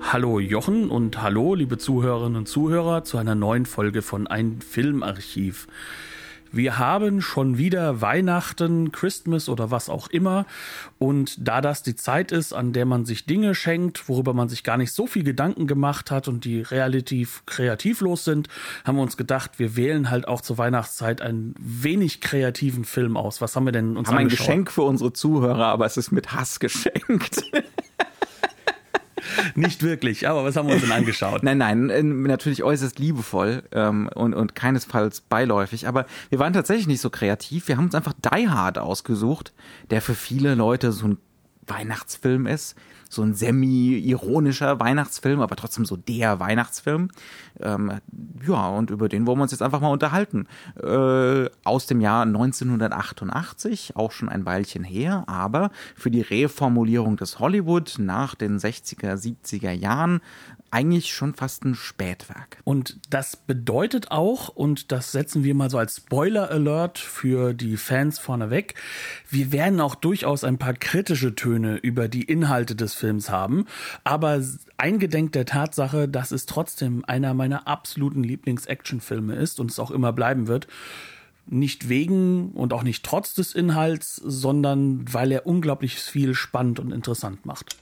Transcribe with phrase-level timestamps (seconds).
[0.00, 5.66] Hallo Jochen und hallo liebe Zuhörerinnen und Zuhörer zu einer neuen Folge von Ein Filmarchiv.
[6.50, 10.46] Wir haben schon wieder Weihnachten, Christmas oder was auch immer.
[10.98, 14.64] Und da das die Zeit ist, an der man sich Dinge schenkt, worüber man sich
[14.64, 18.48] gar nicht so viel Gedanken gemacht hat und die relativ kreativlos sind,
[18.84, 23.40] haben wir uns gedacht, wir wählen halt auch zur Weihnachtszeit einen wenig kreativen Film aus.
[23.40, 24.40] Was haben wir denn uns haben angeschaut?
[24.40, 27.42] ein Geschenk für unsere Zuhörer, aber es ist mit Hass geschenkt.
[29.54, 31.42] Nicht wirklich, aber was haben wir uns denn angeschaut?
[31.42, 35.88] nein, nein, äh, natürlich äußerst liebevoll ähm, und, und keinesfalls beiläufig.
[35.88, 37.68] Aber wir waren tatsächlich nicht so kreativ.
[37.68, 39.52] Wir haben uns einfach Die Hard ausgesucht,
[39.90, 41.18] der für viele Leute so ein
[41.66, 42.76] Weihnachtsfilm ist
[43.08, 47.10] so ein semi-ironischer Weihnachtsfilm, aber trotzdem so der Weihnachtsfilm.
[47.60, 47.92] Ähm,
[48.46, 50.46] ja, und über den wollen wir uns jetzt einfach mal unterhalten.
[50.82, 57.38] Äh, aus dem Jahr 1988, auch schon ein Weilchen her, aber für die Reformulierung des
[57.38, 60.20] Hollywood nach den 60er, 70er Jahren
[60.70, 62.58] eigentlich schon fast ein Spätwerk.
[62.64, 68.18] Und das bedeutet auch, und das setzen wir mal so als Spoiler-Alert für die Fans
[68.18, 68.74] vorneweg,
[69.30, 73.66] wir werden auch durchaus ein paar kritische Töne über die Inhalte des Films haben,
[74.04, 74.42] aber
[74.76, 80.12] eingedenk der Tatsache, dass es trotzdem einer meiner absoluten Lieblings-Action-Filme ist und es auch immer
[80.12, 80.68] bleiben wird,
[81.50, 86.92] nicht wegen und auch nicht trotz des Inhalts, sondern weil er unglaublich viel spannend und
[86.92, 87.76] interessant macht.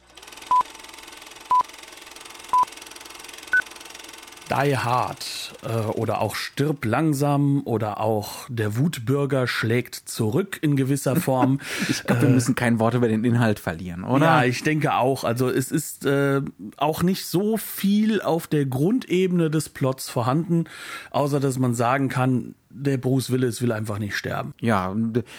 [4.50, 11.16] Die Hard äh, oder auch Stirb langsam oder auch Der Wutbürger schlägt zurück in gewisser
[11.20, 11.60] Form.
[11.88, 14.24] ich glaube, wir äh, müssen kein Wort über den Inhalt verlieren, oder?
[14.24, 15.24] Ja, ich denke auch.
[15.24, 16.42] Also es ist äh,
[16.76, 20.64] auch nicht so viel auf der Grundebene des Plots vorhanden,
[21.10, 24.54] außer dass man sagen kann, der Bruce Willis will einfach nicht sterben.
[24.60, 24.94] Ja,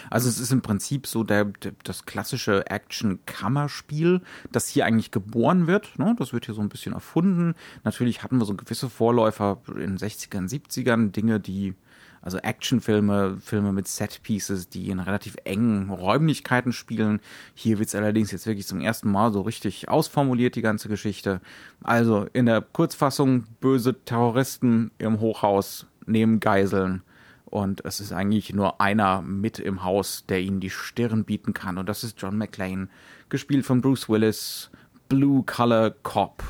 [0.09, 4.21] also es ist im Prinzip so der, der das klassische Action-Kammerspiel,
[4.51, 5.99] das hier eigentlich geboren wird.
[5.99, 6.15] Ne?
[6.17, 7.53] Das wird hier so ein bisschen erfunden.
[7.83, 11.75] Natürlich hatten wir so gewisse Vorläufer in den 60ern, 70ern, Dinge, die
[12.21, 17.21] also Actionfilme, Filme mit Set-Pieces, die in relativ engen Räumlichkeiten spielen.
[17.53, 21.39] Hier wird es allerdings jetzt wirklich zum ersten Mal so richtig ausformuliert, die ganze Geschichte.
[21.83, 27.03] Also in der Kurzfassung, böse Terroristen im Hochhaus nehmen Geiseln
[27.49, 31.77] und es ist eigentlich nur einer mit im Haus, der ihnen die Stirn bieten kann.
[31.77, 32.89] Und das ist John McClane,
[33.29, 34.69] gespielt von Bruce Willis,
[35.07, 36.43] Blue Color Cop.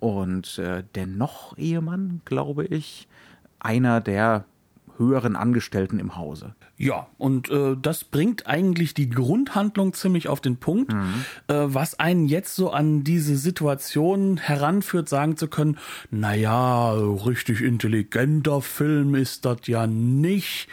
[0.00, 3.08] Und äh, der noch Ehemann, glaube ich,
[3.60, 4.46] einer der
[4.96, 6.54] höheren Angestellten im Hause.
[6.82, 11.24] Ja, und äh, das bringt eigentlich die Grundhandlung ziemlich auf den Punkt, mhm.
[11.46, 15.78] äh, was einen jetzt so an diese Situation heranführt, sagen zu können,
[16.10, 20.68] naja, richtig intelligenter Film ist das ja nicht.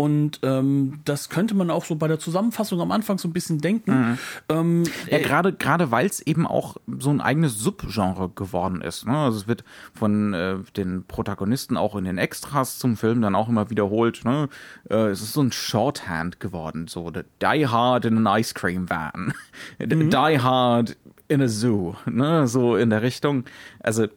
[0.00, 3.58] Und ähm, das könnte man auch so bei der Zusammenfassung am Anfang so ein bisschen
[3.58, 3.90] denken.
[3.92, 4.18] Mhm.
[4.48, 9.06] Ähm, ja, äh, gerade gerade weil es eben auch so ein eigenes Subgenre geworden ist.
[9.06, 9.14] Ne?
[9.14, 13.50] Also es wird von äh, den Protagonisten auch in den Extras zum Film dann auch
[13.50, 14.24] immer wiederholt.
[14.24, 14.48] Ne?
[14.88, 19.34] Äh, es ist so ein Shorthand geworden, so Die Hard in an Ice Cream Van,
[19.78, 20.10] mhm.
[20.10, 20.96] Die Hard
[21.28, 22.48] in a Zoo, ne?
[22.48, 23.44] so in der Richtung.
[23.80, 24.08] Also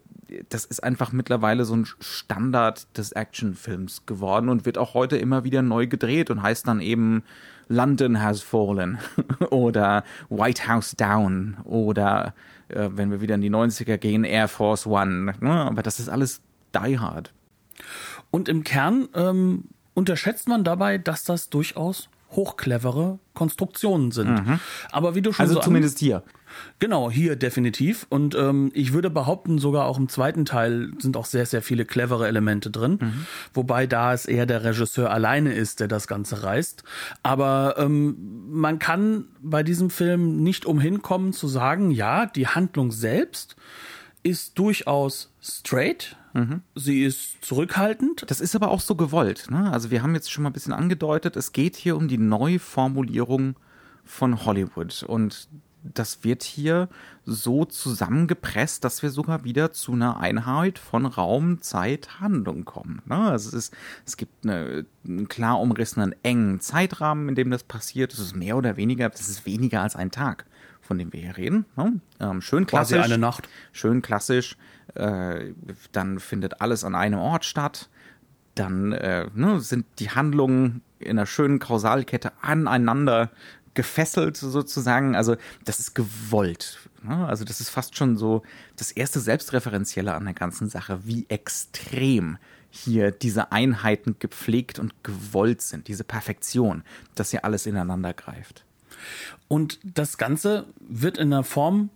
[0.50, 5.44] das ist einfach mittlerweile so ein Standard des Actionfilms geworden und wird auch heute immer
[5.44, 7.24] wieder neu gedreht und heißt dann eben
[7.68, 8.98] London has fallen
[9.52, 12.34] oder White House down oder
[12.70, 15.34] äh, wenn wir wieder in die 90er gehen, Air Force One.
[15.40, 15.52] Ne?
[15.52, 16.42] Aber das ist alles
[16.76, 17.34] Die Hard.
[18.32, 24.46] Und im Kern ähm, unterschätzt man dabei, dass das durchaus hochclevere Konstruktionen sind.
[24.46, 24.60] Mhm.
[24.92, 26.24] Aber wie du schon also so zumindest hier.
[26.80, 28.06] Genau, hier definitiv.
[28.10, 31.86] Und ähm, ich würde behaupten, sogar auch im zweiten Teil sind auch sehr, sehr viele
[31.86, 33.00] clevere Elemente drin.
[33.02, 33.26] Mhm.
[33.54, 36.84] Wobei da es eher der Regisseur alleine ist, der das Ganze reißt.
[37.24, 38.18] Aber ähm,
[38.52, 43.56] man kann bei diesem Film nicht umhin kommen zu sagen, ja, die Handlung selbst
[44.24, 46.16] ist durchaus straight.
[46.34, 46.62] Mhm.
[46.76, 48.26] Sie ist zurückhaltend.
[48.28, 49.52] Das ist aber auch so gewollt.
[49.52, 49.72] Ne?
[49.72, 53.56] Also wir haben jetzt schon mal ein bisschen angedeutet, es geht hier um die Neuformulierung
[54.04, 55.04] von Hollywood.
[55.04, 55.48] Und
[55.84, 56.88] das wird hier
[57.26, 63.02] so zusammengepresst, dass wir sogar wieder zu einer Einheit von Raum, Zeit, Handlung kommen.
[63.06, 63.16] Ne?
[63.16, 63.74] Also es, ist,
[64.06, 68.14] es gibt eine, einen klar umrissenen, engen Zeitrahmen, in dem das passiert.
[68.14, 70.46] Es ist mehr oder weniger, das ist weniger als ein Tag
[70.84, 71.66] von dem wir hier reden.
[71.76, 72.00] Ne?
[72.20, 72.98] Ähm, schön klassisch.
[72.98, 73.50] Quasi eine Nacht.
[73.72, 74.58] Schön klassisch.
[74.96, 75.54] Äh,
[75.92, 77.90] dann findet alles an einem Ort statt.
[78.56, 83.32] Dann äh, ne, sind die Handlungen in einer schönen Kausalkette aneinander
[83.74, 85.16] gefesselt sozusagen.
[85.16, 85.36] Also
[85.66, 86.78] das ist gewollt.
[87.02, 87.26] Ne?
[87.26, 88.44] Also das ist fast schon so
[88.76, 92.38] das erste Selbstreferenzielle an der ganzen Sache, wie extrem
[92.70, 96.84] hier diese Einheiten gepflegt und gewollt sind, diese Perfektion,
[97.16, 98.66] dass hier alles ineinander greift.
[99.48, 101.90] Und das Ganze wird in einer Form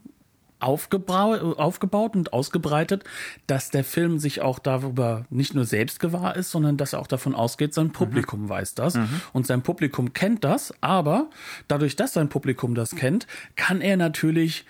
[0.59, 3.03] aufgebaut und ausgebreitet,
[3.45, 7.07] dass der Film sich auch darüber nicht nur selbst gewahr ist, sondern dass er auch
[7.07, 8.49] davon ausgeht, sein Publikum mhm.
[8.49, 9.21] weiß das mhm.
[9.33, 11.29] und sein Publikum kennt das, aber
[11.67, 14.65] dadurch, dass sein Publikum das kennt, kann er natürlich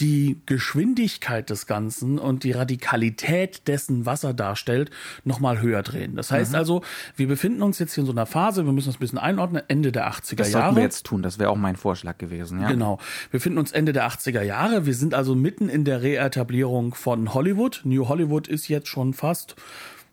[0.00, 4.90] die Geschwindigkeit des Ganzen und die Radikalität dessen, was er darstellt,
[5.24, 6.16] nochmal höher drehen.
[6.16, 6.58] Das heißt mhm.
[6.58, 6.82] also,
[7.16, 9.62] wir befinden uns jetzt hier in so einer Phase, wir müssen uns ein bisschen einordnen,
[9.68, 10.68] Ende der 80er das Jahre.
[10.68, 12.60] Das wir jetzt tun, das wäre auch mein Vorschlag gewesen.
[12.60, 12.68] Ja.
[12.68, 12.98] Genau.
[13.30, 17.34] Wir befinden uns Ende der 80er Jahre, wir sind also mitten in der Reetablierung von
[17.34, 17.82] Hollywood.
[17.84, 19.56] New Hollywood ist jetzt schon fast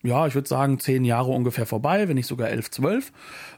[0.03, 3.11] ja, ich würde sagen, zehn Jahre ungefähr vorbei, wenn nicht sogar elf, zwölf.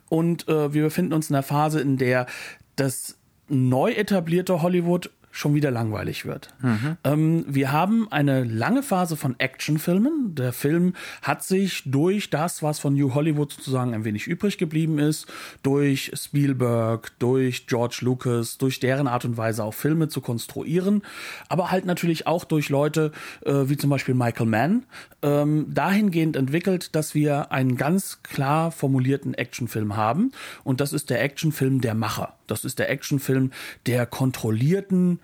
[0.07, 2.27] Und äh, wir befinden uns in einer Phase, in der
[2.75, 3.17] das
[3.49, 6.53] neu etablierte Hollywood schon wieder langweilig wird.
[6.61, 6.97] Mhm.
[7.03, 10.35] Ähm, wir haben eine lange Phase von Actionfilmen.
[10.35, 14.99] Der Film hat sich durch das, was von New Hollywood sozusagen ein wenig übrig geblieben
[14.99, 15.27] ist,
[15.63, 21.03] durch Spielberg, durch George Lucas, durch deren Art und Weise auch Filme zu konstruieren,
[21.47, 23.11] aber halt natürlich auch durch Leute
[23.45, 24.83] äh, wie zum Beispiel Michael Mann,
[25.21, 30.31] ähm, dahingehend entwickelt, dass wir einen ganz klar formulierten Actionfilm haben.
[30.63, 32.35] Und das ist der Actionfilm der Macher.
[32.47, 33.51] Das ist der Actionfilm
[33.85, 35.19] der kontrollierten,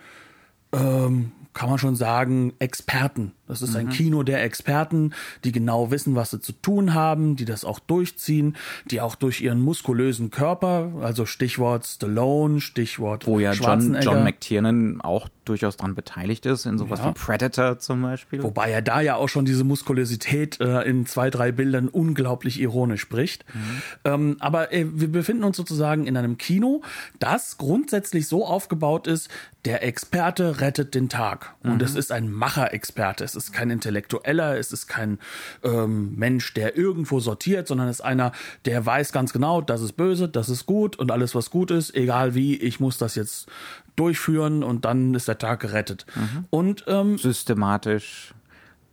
[0.73, 3.31] ähm, kann man schon sagen, Experten.
[3.47, 3.77] Das ist mhm.
[3.77, 5.13] ein Kino der Experten,
[5.43, 8.55] die genau wissen, was sie zu tun haben, die das auch durchziehen,
[8.89, 15.01] die auch durch ihren muskulösen Körper, also Stichwort Stallone, Stichwort Wo ja John, John McTiernan
[15.01, 17.09] auch durchaus daran beteiligt ist, in sowas ja.
[17.09, 18.41] wie Predator zum Beispiel.
[18.41, 23.01] Wobei er da ja auch schon diese Muskulosität äh, in zwei, drei Bildern unglaublich ironisch
[23.01, 23.45] spricht.
[23.53, 23.81] Mhm.
[24.03, 26.81] Ähm, aber äh, wir befinden uns sozusagen in einem Kino,
[27.19, 29.29] das grundsätzlich so aufgebaut ist,
[29.65, 31.55] der Experte rettet den Tag.
[31.63, 31.81] Und mhm.
[31.81, 33.23] es ist ein Macherexperte.
[33.35, 35.19] Es ist kein Intellektueller, es ist kein
[35.63, 38.31] ähm, Mensch, der irgendwo sortiert, sondern es ist einer,
[38.65, 41.95] der weiß ganz genau, das ist böse, das ist gut und alles, was gut ist,
[41.95, 43.47] egal wie, ich muss das jetzt
[43.95, 46.05] durchführen und dann ist der Tag gerettet.
[46.15, 46.45] Mhm.
[46.49, 48.33] Und ähm, systematisch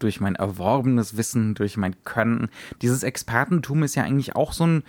[0.03, 2.49] durch mein erworbenes Wissen, durch mein Können.
[2.83, 4.83] Dieses Expertentum ist ja eigentlich auch so, ein,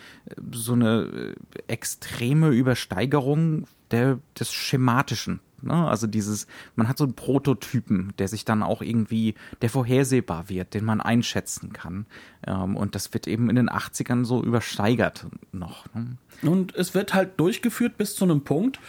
[0.52, 5.40] so eine äh, extreme Übersteigerung der, des Schematischen.
[5.64, 5.88] Ne?
[5.88, 10.74] Also dieses, man hat so einen Prototypen, der sich dann auch irgendwie, der vorhersehbar wird,
[10.74, 12.06] den man einschätzen kann.
[12.46, 15.86] Ähm, und das wird eben in den 80ern so übersteigert noch.
[15.94, 16.18] Ne?
[16.42, 18.80] Und es wird halt durchgeführt bis zu einem Punkt,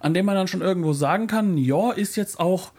[0.00, 2.72] an dem man dann schon irgendwo sagen kann, ja, ist jetzt auch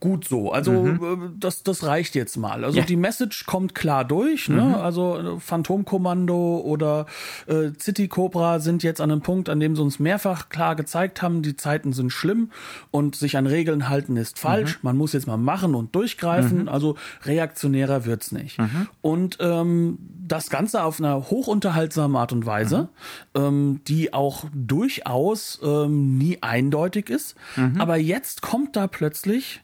[0.00, 0.52] gut so.
[0.52, 0.94] Also mhm.
[1.02, 2.64] Äh, das, das reicht jetzt mal.
[2.64, 2.84] Also ja.
[2.84, 4.48] die Message kommt klar durch.
[4.48, 4.62] Ne?
[4.62, 4.74] Mhm.
[4.74, 7.06] Also äh, Phantomkommando oder
[7.46, 11.22] äh, City Cobra sind jetzt an einem Punkt, an dem sie uns mehrfach klar gezeigt
[11.22, 12.50] haben, die Zeiten sind schlimm
[12.90, 14.76] und sich an Regeln halten ist falsch.
[14.76, 14.80] Mhm.
[14.82, 16.62] Man muss jetzt mal machen und durchgreifen.
[16.62, 16.68] Mhm.
[16.68, 18.58] Also reaktionärer wird's nicht.
[18.58, 18.88] Mhm.
[19.00, 22.88] Und ähm, das Ganze auf einer hochunterhaltsamen Art und Weise,
[23.34, 23.42] mhm.
[23.42, 27.36] ähm, die auch durchaus ähm, nie eindeutig ist.
[27.78, 29.60] Aber jetzt kommt da plötzlich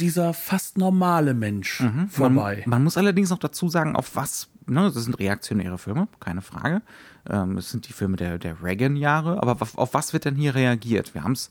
[0.00, 2.08] dieser fast normale Mensch mhm.
[2.08, 2.62] vorbei.
[2.66, 6.42] Man, man, muss allerdings noch dazu sagen, auf was, ne, das sind reaktionäre Filme, keine
[6.42, 6.82] Frage.
[7.28, 10.54] Ähm, das sind die Filme der, der Reagan-Jahre, aber auf, auf, was wird denn hier
[10.54, 11.14] reagiert?
[11.14, 11.50] Wir haben es,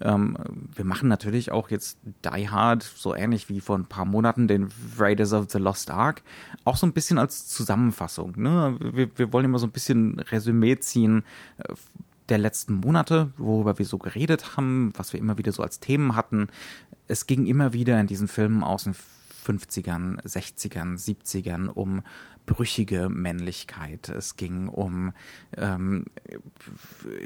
[0.00, 0.36] ähm,
[0.74, 4.68] wir machen natürlich auch jetzt Die Hard, so ähnlich wie vor ein paar Monaten den
[4.98, 6.22] Raiders of the Lost Ark,
[6.64, 8.34] auch so ein bisschen als Zusammenfassung.
[8.36, 8.76] Ne?
[8.80, 11.24] Wir, wir wollen immer so ein bisschen Resümee ziehen
[11.58, 11.74] äh,
[12.28, 16.16] der letzten Monate, worüber wir so geredet haben, was wir immer wieder so als Themen
[16.16, 16.48] hatten.
[17.08, 18.94] Es ging immer wieder in diesen Filmen aus den
[19.46, 22.02] 50ern, 60ern, 70ern um
[22.46, 24.08] brüchige Männlichkeit.
[24.08, 25.12] Es ging um
[25.56, 26.04] ähm,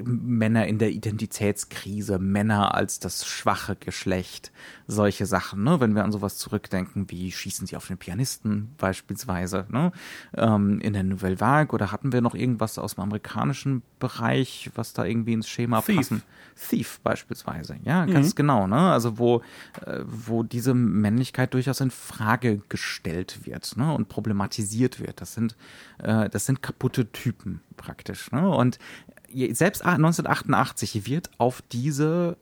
[0.03, 4.51] Männer in der Identitätskrise, Männer als das schwache Geschlecht,
[4.87, 5.63] solche Sachen.
[5.63, 5.79] Ne?
[5.79, 9.93] Wenn wir an sowas zurückdenken, wie schießen sie auf den Pianisten beispielsweise ne?
[10.37, 14.95] ähm, in der Nouvelle Vague oder hatten wir noch irgendwas aus dem amerikanischen Bereich, was
[14.95, 15.97] da irgendwie ins Schema Thief.
[15.97, 16.23] passen?
[16.69, 18.37] Thief beispielsweise, ja, ganz mhm.
[18.37, 18.67] genau.
[18.67, 18.91] Ne?
[18.91, 19.43] Also wo,
[19.85, 23.93] äh, wo diese Männlichkeit durchaus in Frage gestellt wird ne?
[23.93, 25.21] und problematisiert wird wird.
[25.21, 25.57] Das sind,
[25.99, 28.31] äh, das sind kaputte Typen praktisch.
[28.33, 28.49] Ne?
[28.49, 28.79] Und
[29.53, 32.37] selbst 1988 wird auf diese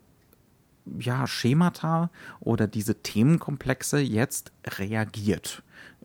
[0.98, 2.10] ja, Schemata
[2.40, 5.62] oder diese Themenkomplexe jetzt reagiert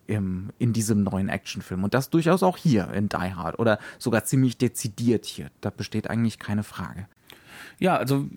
[0.08, 1.84] im, in diesem neuen Actionfilm.
[1.84, 5.50] Und das durchaus auch hier in Die Hard oder sogar ziemlich dezidiert hier.
[5.62, 7.08] Da besteht eigentlich keine Frage.
[7.80, 8.28] Ja, also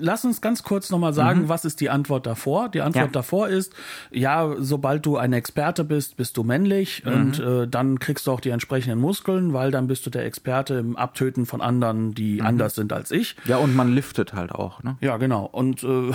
[0.00, 1.48] lass uns ganz kurz nochmal sagen, mhm.
[1.48, 2.68] was ist die Antwort davor?
[2.68, 3.12] Die Antwort ja.
[3.12, 3.74] davor ist,
[4.10, 7.12] ja, sobald du ein Experte bist, bist du männlich mhm.
[7.12, 10.74] und äh, dann kriegst du auch die entsprechenden Muskeln, weil dann bist du der Experte
[10.74, 12.46] im Abtöten von anderen, die mhm.
[12.46, 13.36] anders sind als ich.
[13.46, 14.96] Ja, und man liftet halt auch, ne?
[15.00, 15.44] Ja, genau.
[15.44, 16.12] Und äh,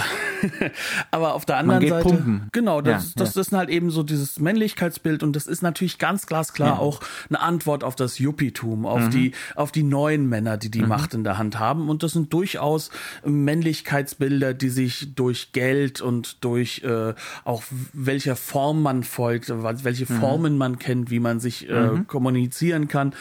[1.12, 2.10] aber auf der anderen man geht Seite.
[2.10, 2.50] Pumpen.
[2.52, 3.42] Genau, das, ja, das, ja.
[3.42, 7.84] ist halt eben so dieses Männlichkeitsbild und das ist natürlich ganz glasklar auch eine Antwort
[7.84, 9.10] auf das Yuppietum, auf mhm.
[9.12, 10.88] die, auf die neuen Männer, die die mhm.
[10.88, 11.90] Macht in der Hand haben.
[11.90, 12.92] Und das sind durchaus
[13.26, 17.14] Männlichkeitsbilder, die sich durch Geld und durch äh,
[17.46, 19.50] auch welcher Form man folgt,
[19.84, 20.20] welche mhm.
[20.20, 22.08] Formen man kennt, wie man sich äh, mhm.
[22.08, 23.14] kommunizieren kann,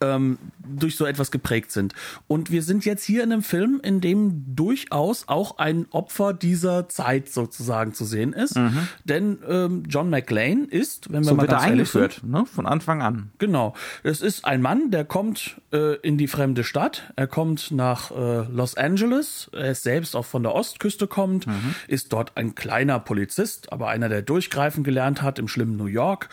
[0.00, 1.94] ähm, durch so etwas geprägt sind.
[2.26, 6.88] Und wir sind jetzt hier in einem Film, in dem durchaus auch ein Opfer dieser
[6.88, 8.56] Zeit sozusagen zu sehen ist.
[8.56, 8.88] Mhm.
[9.04, 12.44] Denn ähm, John McLean ist, wenn wir so mal er eingeführt, sind, ne?
[12.46, 13.30] von Anfang an.
[13.38, 13.74] Genau.
[14.02, 17.12] Es ist ein Mann, der kommt äh, in die fremde Stadt.
[17.16, 19.50] Er kommt nach äh, Los Angeles.
[19.52, 21.74] Er ist selbst auch von der Ostküste kommt, mhm.
[21.86, 26.28] ist dort ein kleiner Polizist, aber einer, der durchgreifen gelernt hat im schlimmen New York.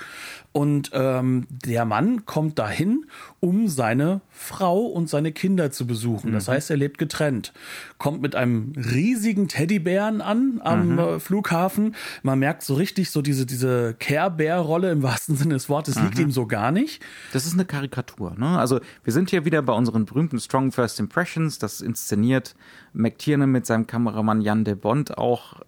[0.58, 3.06] Und ähm, der Mann kommt dahin,
[3.40, 6.32] um seine Frau und seine Kinder zu besuchen.
[6.32, 6.54] Das mhm.
[6.54, 7.54] heißt, er lebt getrennt.
[8.00, 10.98] Kommt mit einem riesigen Teddybären an am mhm.
[10.98, 11.94] Äh, Flughafen.
[12.24, 16.06] Man merkt so richtig so diese, diese Care-Bear-Rolle im wahrsten Sinne des Wortes mhm.
[16.06, 17.04] liegt ihm so gar nicht.
[17.34, 18.34] Das ist eine Karikatur.
[18.36, 18.58] Ne?
[18.58, 21.60] Also wir sind hier wieder bei unseren berühmten Strong First Impressions.
[21.60, 22.56] Das inszeniert
[22.94, 25.62] McTiernan mit seinem Kameramann Jan de Bond auch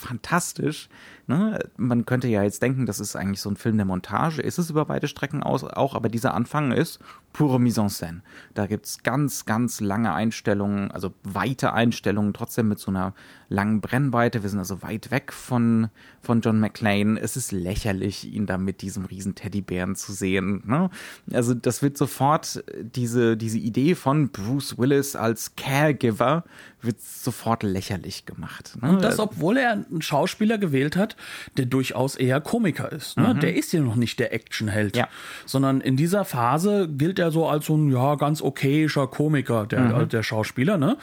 [0.00, 0.88] fantastisch.
[1.30, 1.60] Ne?
[1.76, 4.68] Man könnte ja jetzt denken, das ist eigentlich so ein Film der Montage, ist es
[4.68, 6.98] über beide Strecken aus, auch, aber dieser Anfang ist
[7.32, 8.20] pure Mise en scène.
[8.54, 13.14] Da gibt es ganz, ganz lange Einstellungen, also weite Einstellungen, trotzdem mit so einer
[13.48, 14.42] langen Brennweite.
[14.42, 17.20] Wir sind also weit weg von, von John McClane.
[17.20, 20.64] Es ist lächerlich, ihn da mit diesem riesen Teddybären zu sehen.
[20.66, 20.90] Ne?
[21.32, 26.42] Also das wird sofort, diese, diese Idee von Bruce Willis als Caregiver
[26.82, 28.78] wird sofort lächerlich gemacht.
[28.80, 28.90] Ne?
[28.90, 31.16] Und das, obwohl er einen Schauspieler gewählt hat,
[31.56, 33.16] der durchaus eher Komiker ist.
[33.16, 33.34] Ne?
[33.34, 33.40] Mhm.
[33.40, 35.08] Der ist ja noch nicht der Actionheld, ja.
[35.46, 39.80] sondern in dieser Phase gilt er so als so ein ja ganz okayischer Komiker, der,
[39.80, 40.08] mhm.
[40.08, 40.78] der Schauspieler.
[40.78, 40.96] Ne?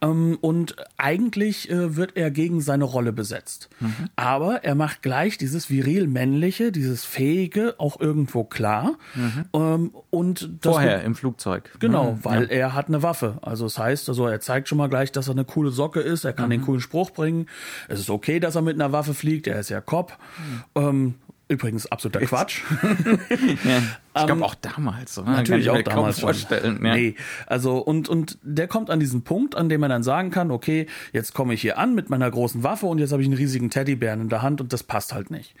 [0.00, 3.68] Ähm, und eigentlich äh, wird er gegen seine Rolle besetzt.
[3.80, 4.08] Mhm.
[4.16, 8.94] Aber er macht gleich dieses viril männliche, dieses fähige auch irgendwo klar.
[9.14, 9.44] Mhm.
[9.54, 11.70] Ähm, und vorher im Flugzeug.
[11.78, 12.24] Genau, mhm.
[12.24, 12.48] weil ja.
[12.48, 13.38] er hat eine Waffe.
[13.42, 16.24] Also das heißt, also er zeigt schon mal gleich, dass er eine coole Socke ist.
[16.24, 16.64] Er kann den mhm.
[16.64, 17.46] coolen Spruch bringen.
[17.88, 19.46] Es ist okay, dass er mit einer Waffe fliegt.
[19.52, 20.16] Er ist ja Cop.
[20.38, 20.62] Mhm.
[20.74, 21.14] Ähm,
[21.48, 22.62] übrigens absoluter Quatsch.
[23.64, 23.82] ja.
[24.14, 25.18] Ich glaube ähm, auch damals.
[25.18, 25.30] Oder?
[25.30, 26.84] Natürlich auch damals vorstellen.
[26.84, 26.94] Ja.
[26.94, 27.14] Nee,
[27.46, 30.86] also und und der kommt an diesen Punkt, an dem er dann sagen kann, okay,
[31.12, 33.70] jetzt komme ich hier an mit meiner großen Waffe und jetzt habe ich einen riesigen
[33.70, 35.54] Teddybären in der Hand und das passt halt nicht.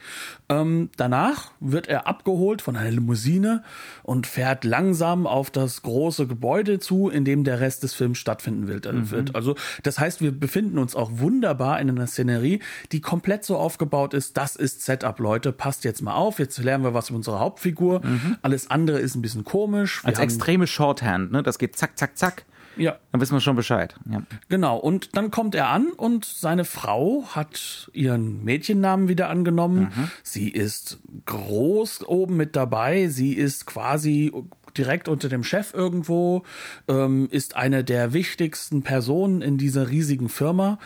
[0.50, 3.62] Ähm, danach wird er abgeholt von einer Limousine
[4.02, 8.68] und fährt langsam auf das große Gebäude zu, in dem der Rest des Films stattfinden
[8.68, 8.84] wird.
[8.84, 9.24] Äh, mhm.
[9.32, 12.60] Also das heißt, wir befinden uns auch wunderbar in einer Szenerie,
[12.92, 14.36] die komplett so aufgebaut ist.
[14.36, 15.52] Das ist Setup, Leute.
[15.52, 16.38] Passt jetzt mal auf.
[16.38, 18.04] Jetzt lernen wir was über unsere Hauptfigur.
[18.04, 18.36] Mhm.
[18.42, 20.02] Alles andere ist ein bisschen komisch.
[20.02, 21.42] Wir Als extreme Shorthand, ne?
[21.42, 22.44] Das geht zack, zack, zack.
[22.76, 22.96] Ja.
[23.10, 23.94] Dann wissen wir schon Bescheid.
[24.10, 24.22] Ja.
[24.48, 24.78] Genau.
[24.78, 29.92] Und dann kommt er an und seine Frau hat ihren Mädchennamen wieder angenommen.
[29.94, 30.10] Mhm.
[30.22, 33.08] Sie ist groß oben mit dabei.
[33.08, 34.32] Sie ist quasi
[34.78, 36.42] direkt unter dem Chef irgendwo,
[36.88, 40.78] ähm, ist eine der wichtigsten Personen in dieser riesigen Firma.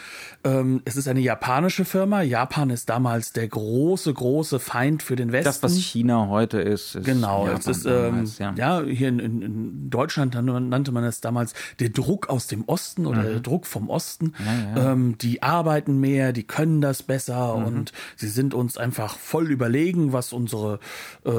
[0.44, 2.22] Ähm, es ist eine japanische Firma.
[2.22, 5.44] Japan ist damals der große, große Feind für den Westen.
[5.44, 6.94] Das, was China heute ist.
[6.94, 8.54] ist genau, Japan es ist, ähm, damals, ja.
[8.56, 8.82] ja.
[8.82, 13.26] hier in, in, Deutschland nannte man es damals der Druck aus dem Osten oder mhm.
[13.26, 14.32] der Druck vom Osten.
[14.38, 14.92] Ja, ja.
[14.92, 17.64] Ähm, die arbeiten mehr, die können das besser mhm.
[17.66, 20.80] und sie sind uns einfach voll überlegen, was unsere
[21.24, 21.30] äh,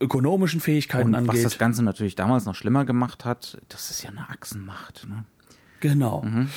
[0.00, 1.34] ökonomischen Fähigkeiten und angeht.
[1.34, 5.06] Was das Ganze natürlich damals noch schlimmer gemacht hat, das ist ja eine Achsenmacht.
[5.08, 5.24] Ne?
[5.80, 6.22] Genau.
[6.22, 6.48] Mhm.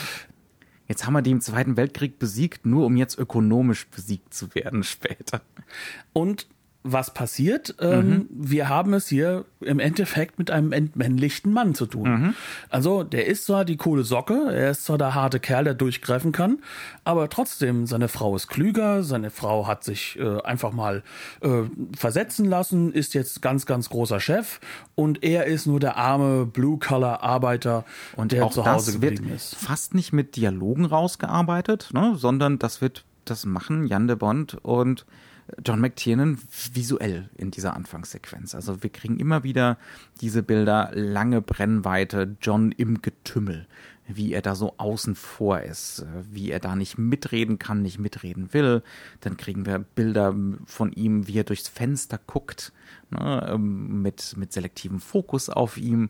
[0.88, 4.84] Jetzt haben wir die im Zweiten Weltkrieg besiegt, nur um jetzt ökonomisch besiegt zu werden
[4.84, 5.42] später.
[6.13, 6.48] Und
[6.86, 7.75] was passiert?
[7.80, 8.27] Ähm, mhm.
[8.30, 12.10] Wir haben es hier im Endeffekt mit einem entmännlichten Mann zu tun.
[12.10, 12.34] Mhm.
[12.70, 16.32] Also der ist zwar die coole Socke, er ist zwar der harte Kerl, der durchgreifen
[16.32, 16.60] kann,
[17.04, 21.01] aber trotzdem, seine Frau ist klüger, seine Frau hat sich äh, einfach mal
[21.42, 21.63] äh,
[21.98, 24.60] versetzen lassen, ist jetzt ganz, ganz großer Chef
[24.94, 27.84] und er ist nur der arme Blue-Collar-Arbeiter,
[28.15, 29.56] und der zu Hause geblieben ist.
[29.56, 35.06] Fast nicht mit Dialogen rausgearbeitet, ne, sondern das wird das machen Jan de Bond und
[35.64, 36.40] John McTiernan
[36.74, 38.56] visuell in dieser Anfangssequenz.
[38.56, 39.78] Also wir kriegen immer wieder
[40.22, 43.68] diese Bilder, lange Brennweite, John im Getümmel,
[44.08, 48.54] wie er da so außen vor ist, wie er da nicht mitreden kann, nicht mitreden
[48.54, 48.82] will.
[49.22, 50.36] Dann kriegen wir Bilder
[50.66, 52.74] von ihm, wie er durchs Fenster guckt,
[53.12, 56.10] ne, ähm, mit, mit selektivem Fokus auf ihm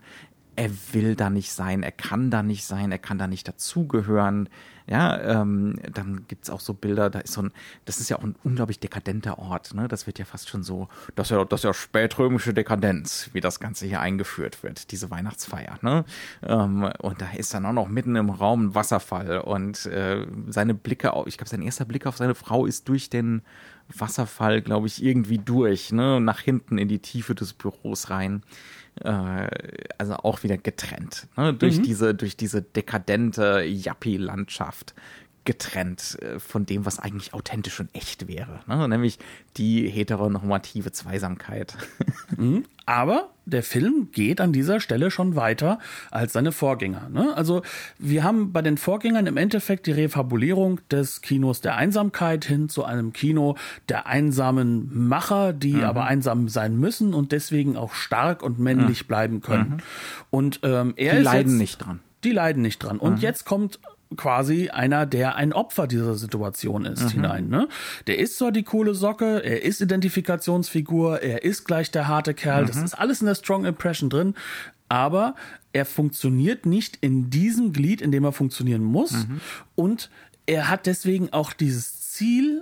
[0.56, 4.50] er will da nicht sein, er kann da nicht sein, er kann da nicht dazugehören.
[4.88, 7.52] Ja, ähm, dann gibt's auch so Bilder, da ist so ein,
[7.86, 9.88] das ist ja auch ein unglaublich dekadenter Ort, ne?
[9.88, 13.42] Das wird ja fast schon so, das ist ja, das ist ja spätrömische Dekadenz, wie
[13.42, 16.06] das Ganze hier eingeführt wird, diese Weihnachtsfeier, ne?
[16.44, 20.76] Ähm, und da ist dann auch noch mitten im Raum ein Wasserfall und äh, seine
[20.76, 23.42] Blicke, auf, ich glaube, sein erster Blick auf seine Frau ist durch den
[23.88, 26.22] Wasserfall, glaube ich, irgendwie durch, ne?
[26.22, 28.44] Nach hinten in die Tiefe des Büros rein
[29.02, 29.48] äh,
[29.98, 31.28] also auch wieder getrennt.
[31.38, 31.54] Ne?
[31.54, 31.84] Durch, mhm.
[31.84, 34.94] diese, durch diese dekadente Yuppie-Landschaft
[35.46, 38.60] getrennt äh, von dem, was eigentlich authentisch und echt wäre.
[38.68, 38.88] Ne?
[38.88, 39.20] Nämlich
[39.58, 41.76] die heteronormative Zweisamkeit.
[42.38, 42.66] Mhm.
[42.88, 45.80] Aber der Film geht an dieser Stelle schon weiter
[46.12, 47.08] als seine Vorgänger.
[47.10, 47.36] Ne?
[47.36, 47.62] Also
[48.00, 52.84] wir haben bei den Vorgängern im Endeffekt die Refabulierung des Kinos der Einsamkeit hin zu
[52.84, 53.56] einem Kino
[53.90, 55.84] der einsamen Macher, die mhm.
[55.84, 59.08] aber einsam sein müssen und deswegen auch stark und männlich mhm.
[59.08, 59.70] bleiben können.
[59.70, 59.78] Mhm.
[60.32, 62.00] Und ähm, er die leiden jetzt, nicht dran.
[62.24, 62.98] Die leiden nicht dran.
[62.98, 63.22] Und mhm.
[63.22, 63.80] jetzt kommt
[64.16, 67.10] quasi einer, der ein Opfer dieser Situation ist, mhm.
[67.10, 67.50] hinein.
[67.50, 67.68] Ne?
[68.08, 72.64] Der ist zwar die coole Socke, er ist Identifikationsfigur, er ist gleich der harte Kerl,
[72.64, 72.68] mhm.
[72.68, 74.36] das ist alles in der Strong Impression drin,
[74.90, 75.36] aber
[75.74, 79.12] er funktioniert nicht in diesem Glied, in dem er funktionieren muss.
[79.12, 79.42] Mhm.
[79.76, 80.10] Und
[80.46, 82.62] er hat deswegen auch dieses Ziel,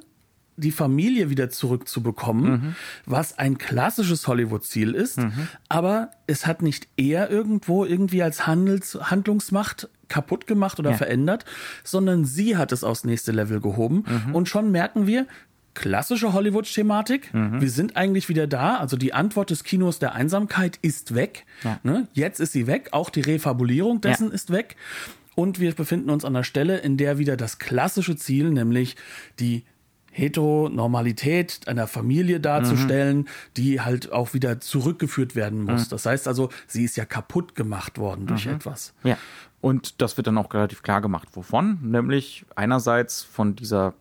[0.55, 2.75] die Familie wieder zurückzubekommen, mhm.
[3.05, 5.47] was ein klassisches Hollywood-Ziel ist, mhm.
[5.67, 10.97] aber es hat nicht er irgendwo irgendwie als Handels Handlungsmacht kaputt gemacht oder ja.
[10.97, 11.45] verändert,
[11.83, 14.05] sondern sie hat es aufs nächste Level gehoben.
[14.27, 14.35] Mhm.
[14.35, 15.27] Und schon merken wir,
[15.73, 17.33] klassische Hollywood-Thematik.
[17.33, 17.61] Mhm.
[17.61, 18.77] Wir sind eigentlich wieder da.
[18.77, 21.45] Also die Antwort des Kinos der Einsamkeit ist weg.
[21.63, 21.79] Ja.
[21.83, 22.07] Ne?
[22.13, 22.89] Jetzt ist sie weg.
[22.91, 24.33] Auch die Refabulierung dessen ja.
[24.33, 24.75] ist weg.
[25.35, 28.95] Und wir befinden uns an der Stelle, in der wieder das klassische Ziel, nämlich
[29.39, 29.63] die
[30.11, 33.27] Heteronormalität einer Familie darzustellen, mhm.
[33.57, 35.87] die halt auch wieder zurückgeführt werden muss.
[35.87, 35.89] Mhm.
[35.89, 38.53] Das heißt also, sie ist ja kaputt gemacht worden durch mhm.
[38.53, 38.93] etwas.
[39.03, 39.17] Ja.
[39.63, 41.79] Und das wird dann auch relativ klar gemacht, wovon?
[41.81, 43.93] Nämlich einerseits von dieser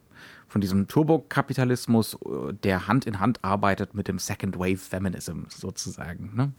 [0.48, 6.32] von diesem Turbokapitalismus, äh, der Hand in Hand arbeitet mit dem Second Wave Feminism sozusagen.
[6.34, 6.50] Ne?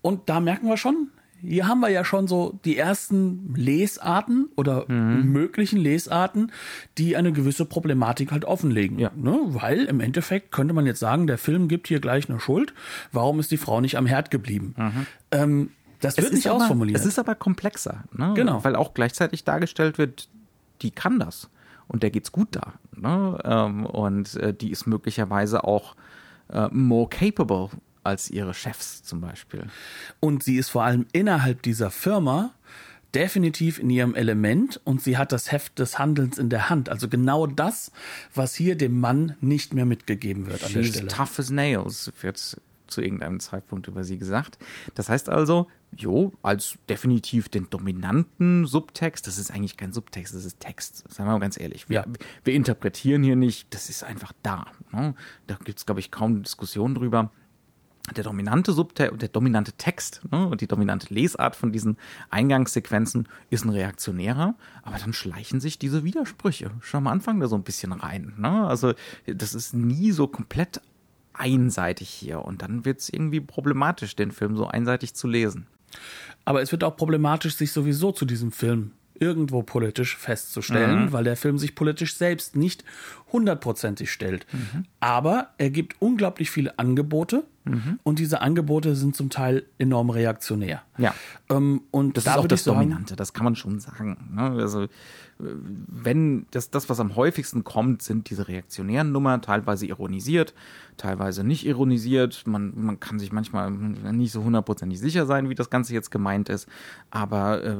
[0.00, 1.08] Und da merken wir schon,
[1.42, 5.32] hier haben wir ja schon so die ersten Lesarten oder mhm.
[5.32, 6.52] möglichen Lesarten,
[6.96, 9.00] die eine gewisse Problematik halt offenlegen.
[9.00, 9.10] Ja.
[9.16, 9.40] Ne?
[9.48, 12.74] Weil im Endeffekt könnte man jetzt sagen, der Film gibt hier gleich eine Schuld.
[13.10, 14.76] Warum ist die Frau nicht am Herd geblieben?
[14.78, 15.06] Mhm.
[15.32, 15.70] Ähm,
[16.04, 16.98] das wird nicht aber, ausformuliert.
[16.98, 18.04] Es ist aber komplexer.
[18.12, 18.32] Ne?
[18.34, 18.62] Genau.
[18.64, 20.28] Weil auch gleichzeitig dargestellt wird,
[20.82, 21.48] die kann das.
[21.88, 22.74] Und der geht's gut da.
[22.96, 23.38] Ne?
[23.44, 25.96] Ähm, und äh, die ist möglicherweise auch
[26.50, 27.70] äh, more capable
[28.02, 29.66] als ihre Chefs zum Beispiel.
[30.20, 32.52] Und sie ist vor allem innerhalb dieser Firma
[33.14, 36.88] definitiv in ihrem Element und sie hat das Heft des Handelns in der Hand.
[36.88, 37.92] Also genau das,
[38.34, 41.08] was hier dem Mann nicht mehr mitgegeben wird an She's der Stelle.
[41.08, 44.58] tough as nails, wird zu irgendeinem Zeitpunkt über sie gesagt.
[44.94, 50.44] Das heißt also, jo, als definitiv den dominanten Subtext, das ist eigentlich kein Subtext, das
[50.44, 51.88] ist Text, sagen wir mal ganz ehrlich.
[51.88, 52.04] Wir, ja.
[52.44, 54.66] wir interpretieren hier nicht, das ist einfach da.
[54.92, 55.14] Ne?
[55.46, 57.30] Da gibt es, glaube ich, kaum Diskussion drüber
[58.14, 61.96] der dominante Subtext, der dominante Text ne, und die dominante Lesart von diesen
[62.28, 67.56] Eingangssequenzen ist ein reaktionärer, aber dann schleichen sich diese Widersprüche schon am Anfang da so
[67.56, 68.34] ein bisschen rein.
[68.36, 68.66] Ne?
[68.66, 68.92] Also
[69.26, 70.82] das ist nie so komplett
[71.32, 75.66] einseitig hier und dann wird es irgendwie problematisch, den Film so einseitig zu lesen.
[76.44, 81.12] Aber es wird auch problematisch, sich sowieso zu diesem Film irgendwo politisch festzustellen, mhm.
[81.12, 82.84] weil der Film sich politisch selbst nicht
[83.32, 84.46] hundertprozentig stellt.
[84.52, 84.86] Mhm.
[85.00, 87.98] Aber er gibt unglaublich viele Angebote mhm.
[88.02, 90.82] und diese Angebote sind zum Teil enorm reaktionär.
[90.98, 91.14] Ja.
[91.48, 94.30] Ähm, und das da ist auch das sagen, Dominante, das kann man schon sagen.
[94.34, 94.42] Ne?
[94.42, 94.88] Also
[95.38, 100.54] wenn das, das, was am häufigsten kommt, sind diese reaktionären Nummern, teilweise ironisiert,
[100.96, 102.46] teilweise nicht ironisiert.
[102.46, 106.48] Man, man kann sich manchmal nicht so hundertprozentig sicher sein, wie das Ganze jetzt gemeint
[106.48, 106.68] ist,
[107.10, 107.76] aber äh,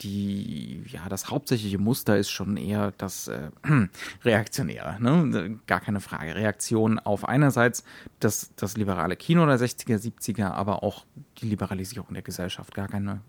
[0.00, 3.50] die, ja, das hauptsächliche Muster ist schon eher das äh,
[4.24, 5.58] Reaktionäre, ne?
[5.66, 6.34] Gar keine Frage.
[6.34, 7.84] Reaktion auf einerseits
[8.20, 11.04] das, das liberale Kino der 60er, 70er, aber auch
[11.38, 12.74] die Liberalisierung der Gesellschaft.
[12.74, 13.20] Gar keine,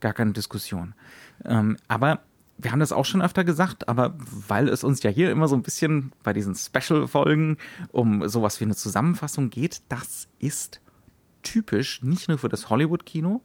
[0.00, 0.94] gar keine Diskussion.
[1.44, 2.20] Ähm, aber
[2.58, 5.56] wir haben das auch schon öfter gesagt, aber weil es uns ja hier immer so
[5.56, 7.56] ein bisschen bei diesen Special-Folgen
[7.92, 10.80] um sowas wie eine Zusammenfassung geht, das ist
[11.42, 13.40] typisch nicht nur für das Hollywood-Kino,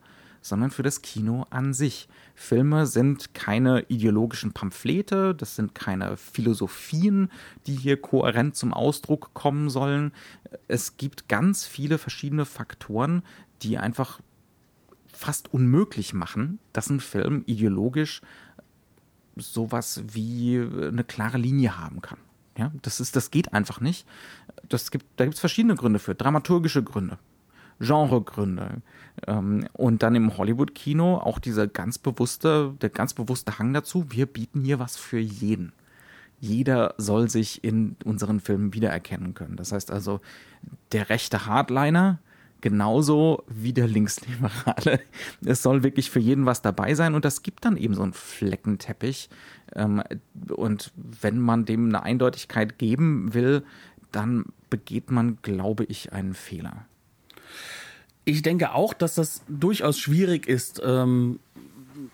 [0.45, 2.07] sondern für das Kino an sich.
[2.35, 7.31] Filme sind keine ideologischen Pamphlete, das sind keine Philosophien,
[7.65, 10.11] die hier kohärent zum Ausdruck kommen sollen.
[10.67, 13.23] Es gibt ganz viele verschiedene Faktoren,
[13.63, 14.19] die einfach
[15.07, 18.21] fast unmöglich machen, dass ein Film ideologisch
[19.35, 22.19] sowas wie eine klare Linie haben kann.
[22.55, 24.05] Ja, das ist, das geht einfach nicht.
[24.69, 27.17] Das gibt, da gibt es verschiedene Gründe für, dramaturgische Gründe.
[27.79, 28.81] Genregründe.
[29.27, 34.25] Ähm, und dann im Hollywood-Kino auch dieser ganz bewusste, der ganz bewusste Hang dazu, wir
[34.25, 35.73] bieten hier was für jeden.
[36.39, 39.55] Jeder soll sich in unseren Filmen wiedererkennen können.
[39.55, 40.19] Das heißt also,
[40.91, 42.19] der rechte Hardliner
[42.65, 44.99] genauso wie der Linksliberale.
[45.45, 48.13] Es soll wirklich für jeden was dabei sein und das gibt dann eben so einen
[48.13, 49.29] Fleckenteppich.
[49.75, 50.01] Ähm,
[50.49, 53.63] und wenn man dem eine Eindeutigkeit geben will,
[54.11, 56.87] dann begeht man, glaube ich, einen Fehler.
[58.25, 61.39] Ich denke auch, dass das durchaus schwierig ist, ähm,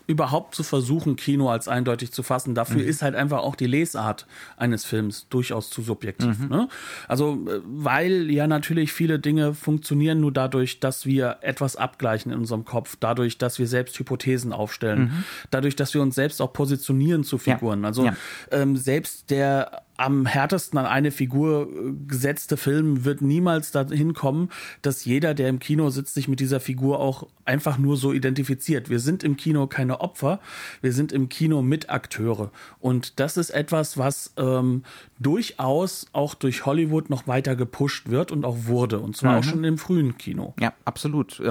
[0.06, 2.54] überhaupt zu versuchen, Kino als eindeutig zu fassen.
[2.54, 2.88] Dafür mhm.
[2.88, 6.38] ist halt einfach auch die Lesart eines Films durchaus zu subjektiv.
[6.38, 6.48] Mhm.
[6.48, 6.68] Ne?
[7.08, 12.38] Also, äh, weil ja natürlich viele Dinge funktionieren nur dadurch, dass wir etwas abgleichen in
[12.38, 15.24] unserem Kopf, dadurch, dass wir selbst Hypothesen aufstellen, mhm.
[15.50, 17.82] dadurch, dass wir uns selbst auch positionieren zu Figuren.
[17.82, 17.86] Ja.
[17.86, 18.16] Also ja.
[18.50, 24.50] Ähm, selbst der am härtesten an eine Figur äh, gesetzte Film wird niemals dahin kommen,
[24.80, 28.90] dass jeder, der im Kino sitzt, sich mit dieser Figur auch einfach nur so identifiziert.
[28.90, 30.40] Wir sind im Kino keine Opfer,
[30.80, 32.50] wir sind im Kino Mitakteure.
[32.80, 34.82] Und das ist etwas, was ähm,
[35.18, 39.00] durchaus auch durch Hollywood noch weiter gepusht wird und auch wurde.
[39.00, 39.38] Und zwar mhm.
[39.38, 40.54] auch schon im frühen Kino.
[40.60, 41.42] Ja, absolut.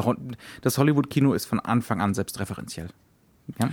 [0.62, 2.90] Das Hollywood-Kino ist von Anfang an selbstreferenziell.
[3.60, 3.70] Ja.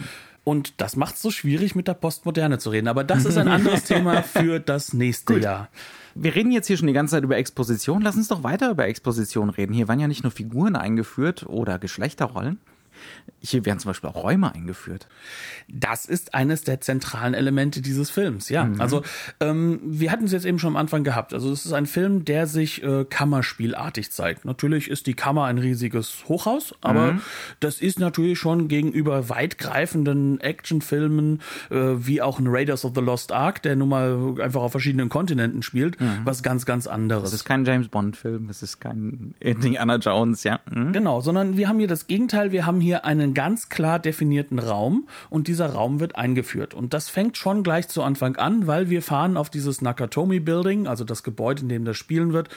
[0.48, 2.88] Und das macht es so schwierig, mit der Postmoderne zu reden.
[2.88, 5.42] Aber das ist ein anderes Thema für das nächste Gut.
[5.42, 5.68] Jahr.
[6.14, 8.00] Wir reden jetzt hier schon die ganze Zeit über Exposition.
[8.00, 9.74] Lass uns doch weiter über Exposition reden.
[9.74, 12.60] Hier waren ja nicht nur Figuren eingeführt oder Geschlechterrollen.
[13.40, 15.06] Hier werden zum Beispiel auch Räume eingeführt.
[15.68, 18.64] Das ist eines der zentralen Elemente dieses Films, ja.
[18.64, 18.80] Mhm.
[18.80, 19.02] Also
[19.40, 21.32] ähm, wir hatten es jetzt eben schon am Anfang gehabt.
[21.34, 24.44] Also es ist ein Film, der sich äh, Kammerspielartig zeigt.
[24.44, 27.20] Natürlich ist die Kammer ein riesiges Hochhaus, aber mhm.
[27.60, 33.30] das ist natürlich schon gegenüber weitgreifenden Actionfilmen, äh, wie auch ein Raiders of the Lost
[33.30, 36.22] Ark, der nun mal einfach auf verschiedenen Kontinenten spielt, mhm.
[36.24, 37.28] was ganz, ganz anderes.
[37.28, 40.60] Es ist kein James Bond-Film, es ist kein Indiana Jones, ja.
[40.70, 40.92] Mhm.
[40.92, 42.52] Genau, sondern wir haben hier das Gegenteil.
[42.52, 46.72] Wir haben hier hier einen ganz klar definierten Raum und dieser Raum wird eingeführt.
[46.72, 50.86] Und das fängt schon gleich zu Anfang an, weil wir fahren auf dieses Nakatomi Building,
[50.86, 52.48] also das Gebäude, in dem das spielen wird,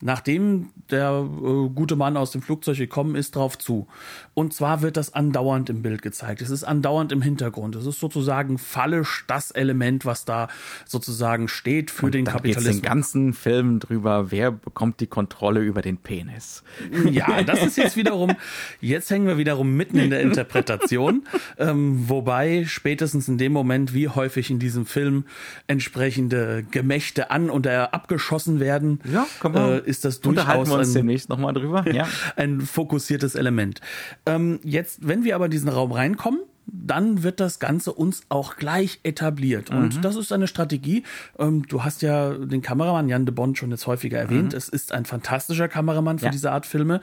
[0.00, 3.86] nachdem der äh, gute Mann aus dem Flugzeug gekommen ist, drauf zu.
[4.34, 6.42] Und zwar wird das andauernd im Bild gezeigt.
[6.42, 7.74] Es ist andauernd im Hintergrund.
[7.76, 10.48] Es ist sozusagen fallisch das Element, was da
[10.84, 12.76] sozusagen steht für Und den dann Kapitalismus.
[12.76, 16.62] den ganzen Film drüber, wer bekommt die Kontrolle über den Penis.
[17.10, 18.32] Ja, das ist jetzt wiederum,
[18.80, 21.24] jetzt hängen wir wiederum mitten in der Interpretation.
[21.58, 25.24] ähm, wobei spätestens in dem Moment, wie häufig in diesem Film
[25.66, 29.82] entsprechende Gemächte an und abgeschossen werden, ja, komm mal.
[29.83, 31.84] Äh, ist das durchaus Unterhalten wir uns ein, demnächst nochmal drüber.
[31.94, 32.08] Ja.
[32.36, 33.80] ein fokussiertes Element.
[34.26, 38.56] Ähm, jetzt, wenn wir aber in diesen Raum reinkommen, dann wird das Ganze uns auch
[38.56, 39.70] gleich etabliert.
[39.70, 40.02] Und mhm.
[40.02, 41.02] das ist eine Strategie.
[41.38, 44.52] Ähm, du hast ja den Kameramann Jan de Bond schon jetzt häufiger erwähnt.
[44.52, 44.58] Mhm.
[44.58, 46.30] Es ist ein fantastischer Kameramann für ja.
[46.30, 47.00] diese Art Filme.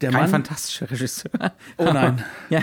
[0.00, 1.30] Der Kein Mann, fantastischer Regisseur.
[1.76, 2.22] Oh nein.
[2.50, 2.62] ja.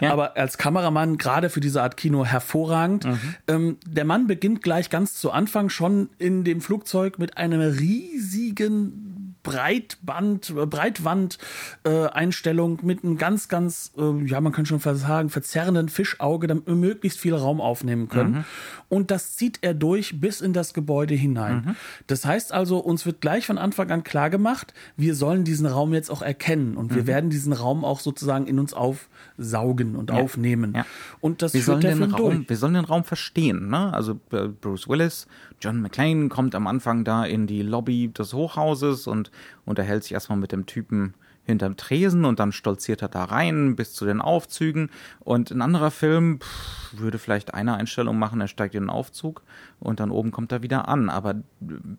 [0.00, 0.12] ja.
[0.12, 3.04] Aber als Kameramann gerade für diese Art Kino hervorragend.
[3.04, 3.34] Mhm.
[3.48, 9.15] Ähm, der Mann beginnt gleich ganz zu Anfang schon in dem Flugzeug mit einem riesigen
[9.46, 15.88] Breitband, äh, Breitwand-Einstellung mit einem ganz, ganz, äh, ja, man könnte schon fast sagen, verzerrenden
[15.88, 18.32] Fischauge, damit wir möglichst viel Raum aufnehmen können.
[18.32, 18.44] Mhm.
[18.88, 21.62] Und das zieht er durch bis in das Gebäude hinein.
[21.64, 21.76] Mhm.
[22.08, 25.94] Das heißt also, uns wird gleich von Anfang an klar gemacht, wir sollen diesen Raum
[25.94, 26.96] jetzt auch erkennen und mhm.
[26.96, 30.16] wir werden diesen Raum auch sozusagen in uns aufsaugen und ja.
[30.16, 30.72] aufnehmen.
[30.74, 30.84] Ja.
[31.20, 32.48] Und das wir sollen den Raum, durch.
[32.48, 33.68] Wir sollen den Raum verstehen.
[33.68, 33.92] Ne?
[33.92, 35.28] Also äh, Bruce Willis,
[35.60, 39.30] John McClane kommt am Anfang da in die Lobby des Hochhauses und
[39.64, 41.14] unterhält sich erstmal mit dem Typen
[41.44, 44.90] hinterm Tresen und dann stolziert er da rein bis zu den Aufzügen.
[45.20, 49.42] Und ein anderer Film pff, würde vielleicht eine Einstellung machen, er steigt in den Aufzug
[49.78, 51.08] und dann oben kommt er wieder an.
[51.08, 51.36] Aber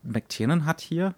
[0.03, 1.15] McTiernan hat hier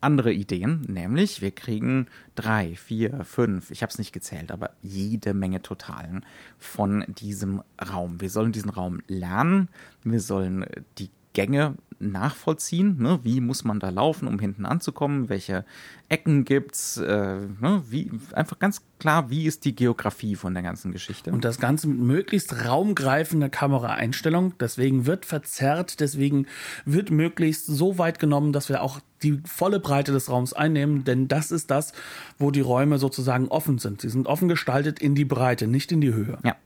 [0.00, 5.32] andere Ideen, nämlich wir kriegen drei, vier, fünf, ich habe es nicht gezählt, aber jede
[5.32, 6.26] Menge Totalen
[6.58, 8.20] von diesem Raum.
[8.20, 9.68] Wir sollen diesen Raum lernen,
[10.02, 10.66] wir sollen
[10.98, 12.96] die Gänge nachvollziehen.
[13.00, 13.20] Ne?
[13.22, 15.28] Wie muss man da laufen, um hinten anzukommen?
[15.28, 15.64] Welche
[16.08, 16.96] Ecken gibt's?
[16.96, 17.82] Äh, ne?
[17.88, 21.32] wie, einfach ganz klar, wie ist die Geografie von der ganzen Geschichte?
[21.32, 24.54] Und das Ganze mit möglichst raumgreifender Kameraeinstellung.
[24.58, 26.46] Deswegen wird verzerrt, deswegen
[26.84, 31.28] wird möglichst so weit genommen, dass wir auch die volle Breite des Raums einnehmen, denn
[31.28, 31.92] das ist das,
[32.38, 34.02] wo die Räume sozusagen offen sind.
[34.02, 36.38] Sie sind offen gestaltet in die Breite, nicht in die Höhe.
[36.44, 36.56] Ja.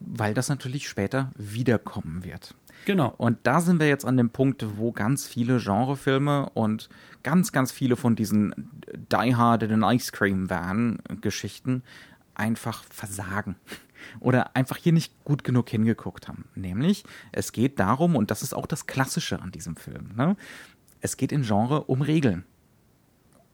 [0.00, 2.54] Weil das natürlich später wiederkommen wird.
[2.84, 3.14] Genau.
[3.16, 6.88] Und da sind wir jetzt an dem Punkt, wo ganz viele Genrefilme und
[7.22, 8.70] ganz, ganz viele von diesen
[9.12, 11.82] Die Hard in an Ice Cream Van Geschichten
[12.34, 13.56] einfach versagen
[14.20, 16.46] oder einfach hier nicht gut genug hingeguckt haben.
[16.54, 20.36] Nämlich, es geht darum, und das ist auch das Klassische an diesem Film, ne?
[21.00, 22.44] es geht in Genre um Regeln.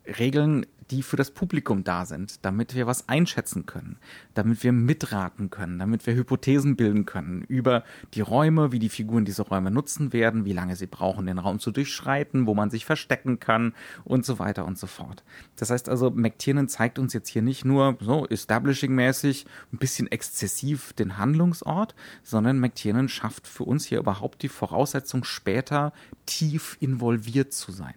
[0.07, 3.99] Regeln, die für das Publikum da sind, damit wir was einschätzen können,
[4.35, 9.25] damit wir mitraten können, damit wir Hypothesen bilden können über die Räume, wie die Figuren
[9.25, 12.85] diese Räume nutzen werden, wie lange sie brauchen, den Raum zu durchschreiten, wo man sich
[12.87, 13.75] verstecken kann
[14.05, 15.23] und so weiter und so fort.
[15.57, 20.93] Das heißt also, McTiernan zeigt uns jetzt hier nicht nur so establishing-mäßig ein bisschen exzessiv
[20.95, 25.93] den Handlungsort, sondern McTiernan schafft für uns hier überhaupt die Voraussetzung, später
[26.27, 27.95] tief involviert zu sein.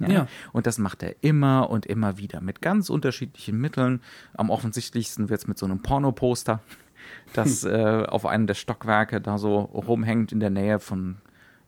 [0.00, 0.08] Ja.
[0.08, 0.26] ja.
[0.52, 4.00] Und das macht er immer und immer wieder mit ganz unterschiedlichen Mitteln.
[4.34, 6.60] Am offensichtlichsten wird es mit so einem Pornoposter,
[7.34, 11.18] das äh, auf einem der Stockwerke da so rumhängt in der Nähe von,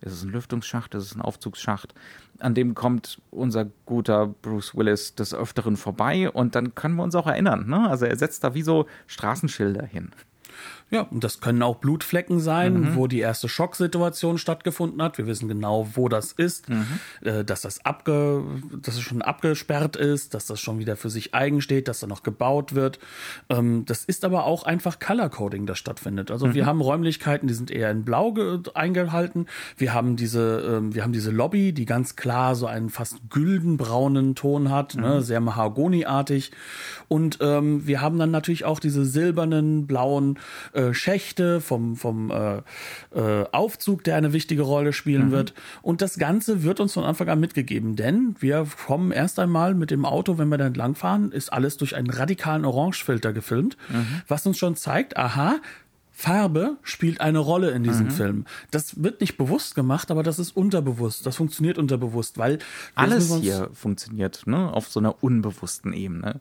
[0.01, 1.95] ist es ein Lüftungsschacht, ist es ein Aufzugsschacht.
[2.38, 7.14] An dem kommt unser guter Bruce Willis des Öfteren vorbei und dann können wir uns
[7.14, 7.68] auch erinnern.
[7.68, 7.88] Ne?
[7.88, 10.11] Also er setzt da wie so Straßenschilder hin.
[10.92, 12.96] Ja, und das können auch Blutflecken sein, mhm.
[12.96, 15.16] wo die erste Schocksituation stattgefunden hat.
[15.16, 16.87] Wir wissen genau, wo das ist, mhm.
[17.22, 18.44] äh, dass das abge,
[18.83, 22.07] dass es schon abgesperrt ist, dass das schon wieder für sich eigen steht, dass da
[22.07, 22.98] noch gebaut wird.
[23.48, 26.31] Ähm, das ist aber auch einfach Color Coding, das stattfindet.
[26.31, 26.55] Also mhm.
[26.55, 28.35] wir haben Räumlichkeiten, die sind eher in Blau
[28.74, 29.46] eingehalten.
[29.78, 34.35] Wir haben diese, äh, wir haben diese Lobby, die ganz klar so einen fast güldenbraunen
[34.35, 35.20] Ton hat, ne, mhm.
[35.22, 36.52] sehr mahagoniartig.
[37.09, 40.38] Und ähm, wir haben dann natürlich auch diese silbernen, blauen
[40.74, 42.59] äh, äh, Schächte, vom, vom äh,
[43.14, 45.33] äh, Aufzug, der eine wichtige Rolle spielen mhm.
[45.33, 45.55] wird.
[45.83, 49.90] Und das Ganze wird uns von Anfang an mitgegeben, denn wir kommen erst einmal mit
[49.90, 54.23] dem Auto, wenn wir da entlangfahren, ist alles durch einen radikalen Orangefilter gefilmt, mhm.
[54.29, 55.57] was uns schon zeigt, aha,
[56.14, 58.11] Farbe spielt eine Rolle in diesem mhm.
[58.11, 58.45] Film.
[58.71, 61.27] Das wird nicht bewusst gemacht, aber das ist unterbewusst.
[61.27, 62.59] Das funktioniert unterbewusst, weil
[62.95, 66.40] alles hier funktioniert ne, auf so einer unbewussten Ebene.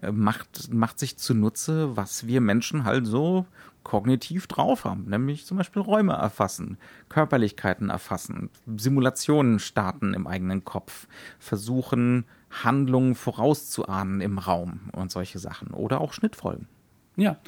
[0.00, 3.46] Äh, macht, macht sich zunutze, was wir Menschen halt so
[3.82, 11.06] kognitiv drauf haben, nämlich zum Beispiel Räume erfassen, Körperlichkeiten erfassen, Simulationen starten im eigenen Kopf,
[11.38, 16.68] versuchen Handlungen vorauszuahnen im Raum und solche Sachen oder auch Schnittfolgen.
[17.16, 17.38] Ja,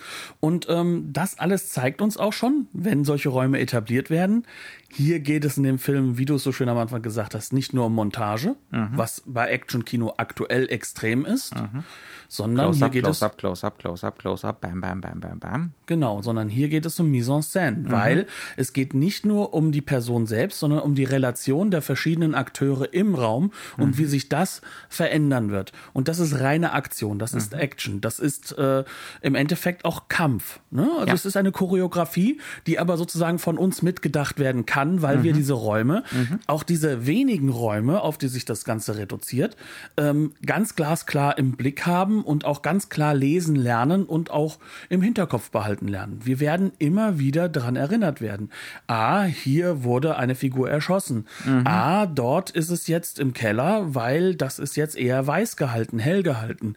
[0.41, 4.45] und ähm, das alles zeigt uns auch schon, wenn solche Räume etabliert werden.
[4.91, 7.53] Hier geht es in dem Film, wie du es so schön am Anfang gesagt hast,
[7.53, 8.91] nicht nur um Montage, mhm.
[8.93, 11.85] was bei Action-Kino aktuell extrem ist, mhm
[12.33, 14.81] sondern close hier up, geht close es up, close up, close up, close up, bam,
[14.81, 15.73] bam, bam, bam, bam.
[15.85, 17.91] Genau, sondern hier geht es um Mise en scène, mhm.
[17.93, 22.35] weil es geht nicht nur um die Person selbst, sondern um die Relation der verschiedenen
[22.35, 23.99] Akteure im Raum und mhm.
[23.99, 25.73] wie sich das verändern wird.
[25.93, 27.59] Und das ist reine Aktion, das ist mhm.
[27.59, 28.85] Action, das ist äh,
[29.21, 30.61] im Endeffekt auch Kampf.
[30.71, 30.89] Ne?
[30.95, 31.13] Also ja.
[31.13, 35.37] es ist eine Choreografie, die aber sozusagen von uns mitgedacht werden kann, weil wir mhm.
[35.37, 36.39] diese Räume, mhm.
[36.47, 39.59] auch diese wenigen Räume, auf die sich das Ganze reduziert,
[39.99, 44.59] ähm, ganz glasklar im Blick haben und auch ganz klar lesen lernen und auch
[44.89, 46.21] im Hinterkopf behalten lernen.
[46.25, 48.51] Wir werden immer wieder daran erinnert werden.
[48.87, 51.27] Ah, hier wurde eine Figur erschossen.
[51.45, 51.63] Mhm.
[51.67, 56.23] Ah, dort ist es jetzt im Keller, weil das ist jetzt eher weiß gehalten, hell
[56.23, 56.75] gehalten.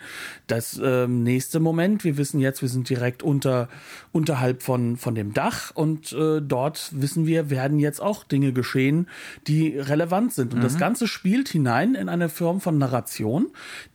[0.47, 3.69] Das äh, nächste Moment, wir wissen jetzt, wir sind direkt unter,
[4.12, 9.08] unterhalb von, von dem Dach und äh, dort wissen wir, werden jetzt auch Dinge geschehen,
[9.47, 10.53] die relevant sind.
[10.53, 10.63] Und mhm.
[10.63, 13.47] das Ganze spielt hinein in eine Form von Narration,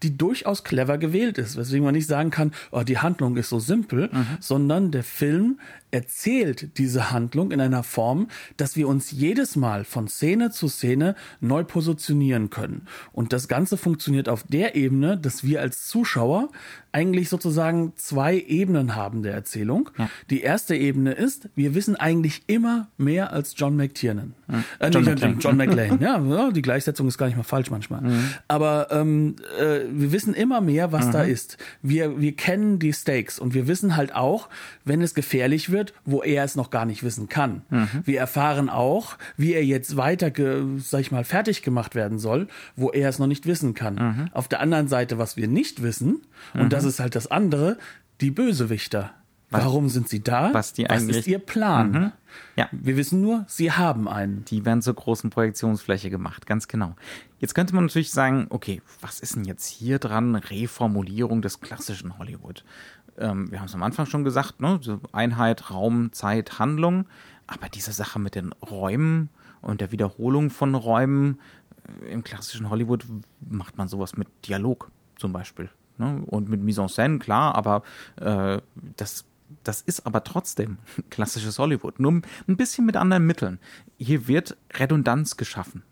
[0.02, 3.59] die durchaus clever gewählt ist, weswegen man nicht sagen kann, oh, die Handlung ist so
[3.59, 4.26] simpel, mhm.
[4.40, 5.59] sondern der Film
[5.90, 11.14] erzählt diese Handlung in einer Form, dass wir uns jedes Mal von Szene zu Szene
[11.40, 12.87] neu positionieren können.
[13.12, 16.48] Und das Ganze funktioniert auf der Ebene, dass wir als Zuschauer
[16.92, 19.90] eigentlich sozusagen zwei Ebenen haben der Erzählung.
[19.96, 20.11] Ja.
[20.29, 24.35] Die erste Ebene ist, wir wissen eigentlich immer mehr als John McTiernan.
[24.48, 24.64] Ja.
[24.81, 25.37] Äh, John, McClane.
[25.38, 25.98] John McClane.
[26.00, 28.00] ja, die Gleichsetzung ist gar nicht mal falsch manchmal.
[28.00, 28.29] Mhm.
[28.48, 31.12] Aber ähm, äh, wir wissen immer mehr, was mhm.
[31.12, 31.59] da ist.
[31.83, 34.48] Wir, wir kennen die Stakes und wir wissen halt auch,
[34.85, 37.62] wenn es gefährlich wird, wo er es noch gar nicht wissen kann.
[37.70, 37.88] Mhm.
[38.04, 40.30] Wir erfahren auch, wie er jetzt weiter,
[40.78, 43.94] sag ich mal, fertig gemacht werden soll, wo er es noch nicht wissen kann.
[43.94, 44.28] Mhm.
[44.32, 46.22] Auf der anderen Seite, was wir nicht wissen,
[46.54, 46.88] und das mhm.
[46.90, 47.78] ist halt das andere,
[48.20, 49.10] die Bösewichter.
[49.50, 50.54] Was, Warum sind sie da?
[50.54, 51.90] Was, die was ist ihr Plan?
[51.90, 52.12] Mhm.
[52.54, 52.68] Ja.
[52.70, 54.44] Wir wissen nur, sie haben einen.
[54.44, 56.94] Die werden zur großen Projektionsfläche gemacht, ganz genau.
[57.40, 60.36] Jetzt könnte man natürlich sagen, okay, was ist denn jetzt hier dran?
[60.36, 62.64] Reformulierung des klassischen Hollywood.
[63.20, 64.78] Ähm, wir haben es am Anfang schon gesagt, ne?
[64.83, 67.06] So Einheit, Raum, Zeit, Handlung.
[67.46, 69.28] Aber diese Sache mit den Räumen
[69.61, 71.40] und der Wiederholung von Räumen
[72.02, 73.04] äh, im klassischen Hollywood
[73.40, 75.68] macht man sowas mit Dialog zum Beispiel.
[75.98, 76.22] Ne?
[76.26, 77.83] Und mit Mise en scène, klar, aber
[78.16, 78.61] äh,
[78.96, 79.24] das,
[79.64, 80.78] das ist aber trotzdem
[81.11, 82.00] klassisches Hollywood.
[82.00, 83.59] Nur ein bisschen mit anderen Mitteln.
[83.98, 85.83] Hier wird Redundanz geschaffen.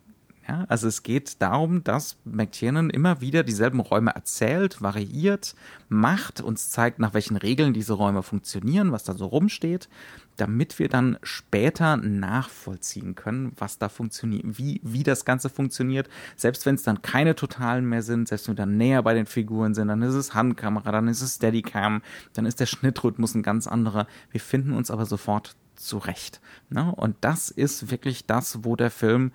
[0.48, 5.54] Ja, also es geht darum, dass McTiernan immer wieder dieselben Räume erzählt, variiert,
[5.90, 9.90] macht, uns zeigt, nach welchen Regeln diese Räume funktionieren, was da so rumsteht,
[10.38, 16.08] damit wir dann später nachvollziehen können, was da funktioniert, wie, wie das Ganze funktioniert.
[16.34, 19.26] Selbst wenn es dann keine totalen mehr sind, selbst wenn wir dann näher bei den
[19.26, 22.00] Figuren sind, dann ist es Handkamera, dann ist es Steadicam,
[22.32, 24.06] dann ist der Schnittrhythmus ein ganz anderer.
[24.30, 26.40] Wir finden uns aber sofort zurecht.
[26.70, 26.92] Ne?
[26.94, 29.32] Und das ist wirklich das, wo der Film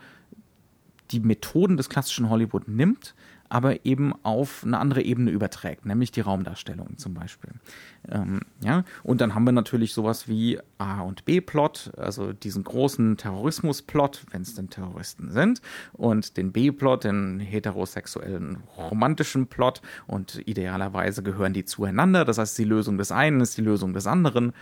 [1.13, 3.13] die Methoden des klassischen Hollywood nimmt,
[3.49, 7.51] aber eben auf eine andere Ebene überträgt, nämlich die Raumdarstellung zum Beispiel.
[8.09, 13.15] Ähm, ja, und dann haben wir natürlich sowas wie A- und B-Plot, also diesen großen
[13.15, 21.21] Terrorismus-Plot, wenn es denn Terroristen sind, und den B-Plot, den heterosexuellen romantischen Plot, und idealerweise
[21.21, 22.25] gehören die zueinander.
[22.25, 24.53] Das heißt, die Lösung des einen ist die Lösung des anderen.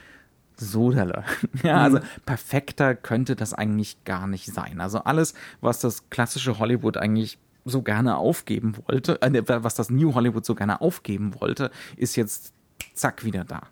[0.62, 1.24] Sodala.
[1.64, 4.80] Ja, also perfekter könnte das eigentlich gar nicht sein.
[4.80, 10.14] Also alles, was das klassische Hollywood eigentlich so gerne aufgeben wollte, äh, was das New
[10.16, 12.54] Hollywood so gerne aufgeben wollte, ist jetzt
[12.94, 13.64] zack wieder da.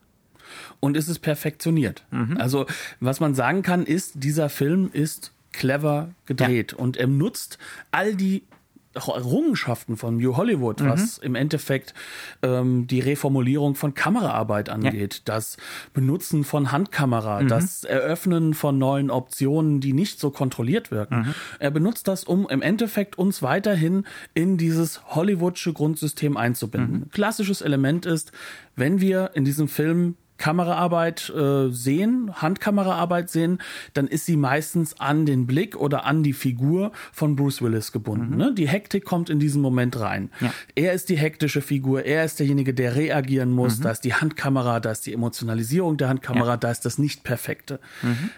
[0.79, 2.05] Und es ist perfektioniert.
[2.39, 2.65] Also,
[2.99, 7.59] was man sagen kann, ist, dieser Film ist clever gedreht und er nutzt
[7.91, 8.43] all die
[8.95, 11.93] Errungenschaften von New Hollywood, was im Endeffekt
[12.41, 15.57] ähm, die Reformulierung von Kameraarbeit angeht, das
[15.93, 21.35] Benutzen von Handkamera, das Eröffnen von neuen Optionen, die nicht so kontrolliert wirken.
[21.59, 27.09] Er benutzt das, um im Endeffekt uns weiterhin in dieses Hollywoodsche Grundsystem einzubinden.
[27.11, 28.31] Klassisches Element ist,
[28.75, 33.59] wenn wir in diesem Film Kameraarbeit äh, sehen, Handkameraarbeit sehen,
[33.93, 38.37] dann ist sie meistens an den Blick oder an die Figur von Bruce Willis gebunden.
[38.37, 38.53] Ne?
[38.55, 40.31] Die Hektik kommt in diesen Moment rein.
[40.39, 40.51] Ja.
[40.75, 43.79] Er ist die hektische Figur, er ist derjenige, der reagieren muss.
[43.81, 47.79] Da ist die Handkamera, da ist die Emotionalisierung der Handkamera, da ist das Nicht-Perfekte.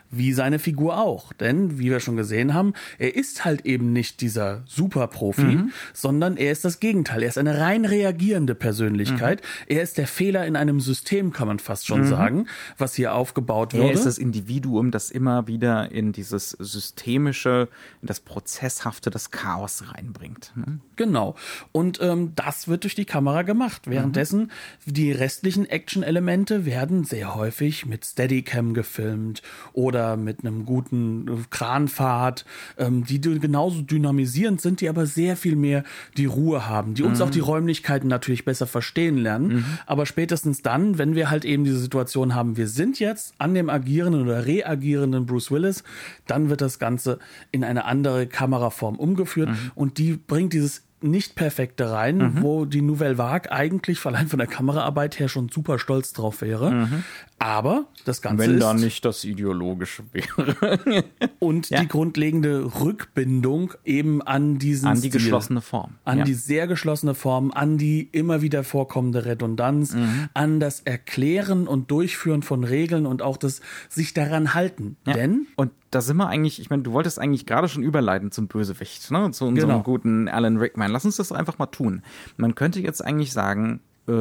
[0.10, 1.34] Wie seine Figur auch.
[1.34, 5.60] Denn, wie wir schon gesehen haben, er ist halt eben nicht dieser Superprofi,
[5.94, 7.22] sondern er ist das Gegenteil.
[7.22, 9.42] Er ist eine rein reagierende Persönlichkeit.
[9.68, 13.74] Er ist der Fehler in einem System, kann man fast schon sagen, was hier aufgebaut
[13.74, 13.88] wurde.
[13.88, 17.68] Er ist das Individuum, das immer wieder in dieses systemische,
[18.02, 20.52] in das prozesshafte, das Chaos reinbringt.
[20.56, 20.80] ne?
[20.96, 21.36] Genau.
[21.72, 23.84] Und ähm, das wird durch die Kamera gemacht.
[23.86, 24.52] Währenddessen
[24.86, 29.42] die restlichen Action-Elemente werden sehr häufig mit Steadicam gefilmt
[29.74, 32.46] oder mit einem guten äh, Kranfahrt,
[32.78, 35.84] ähm, die genauso dynamisierend sind, die aber sehr viel mehr
[36.18, 39.66] die Ruhe haben, die uns auch die Räumlichkeiten natürlich besser verstehen lernen.
[39.86, 43.70] Aber spätestens dann, wenn wir halt eben diese Situation haben, wir sind jetzt an dem
[43.70, 45.84] agierenden oder reagierenden Bruce Willis,
[46.28, 47.20] dann wird das Ganze
[47.52, 49.50] in eine andere Kameraform umgeführt.
[49.76, 54.48] Und die bringt dieses nicht perfekte rein, wo die Nouvelle Vague eigentlich allein von der
[54.48, 57.02] Kameraarbeit her schon super stolz drauf wäre.
[57.44, 60.78] Aber das Ganze Wenn ist da nicht das Ideologische wäre.
[61.40, 61.80] und Ja.
[61.82, 65.12] die grundlegende Rückbindung eben an diesen An die Stil.
[65.14, 65.96] geschlossene Form.
[66.06, 66.24] An Ja.
[66.24, 70.30] die sehr geschlossene Form, an die immer wieder vorkommende Redundanz, Mhm.
[70.36, 74.98] an das Erklären und Durchführen von Regeln und auch das sich daran halten.
[75.08, 75.14] Ja.
[75.14, 78.50] Denn Und da sind wir eigentlich, ich meine, du wolltest eigentlich gerade schon überleiten zum
[78.50, 79.32] Bösewicht, ne?
[79.32, 79.82] zu unserem Genau.
[79.84, 80.92] guten Alan Rickman.
[80.92, 82.04] Lass uns das einfach mal tun.
[82.38, 84.12] Man könnte jetzt eigentlich sagen, äh,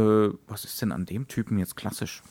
[0.48, 2.22] was ist denn an dem Typen jetzt klassisch?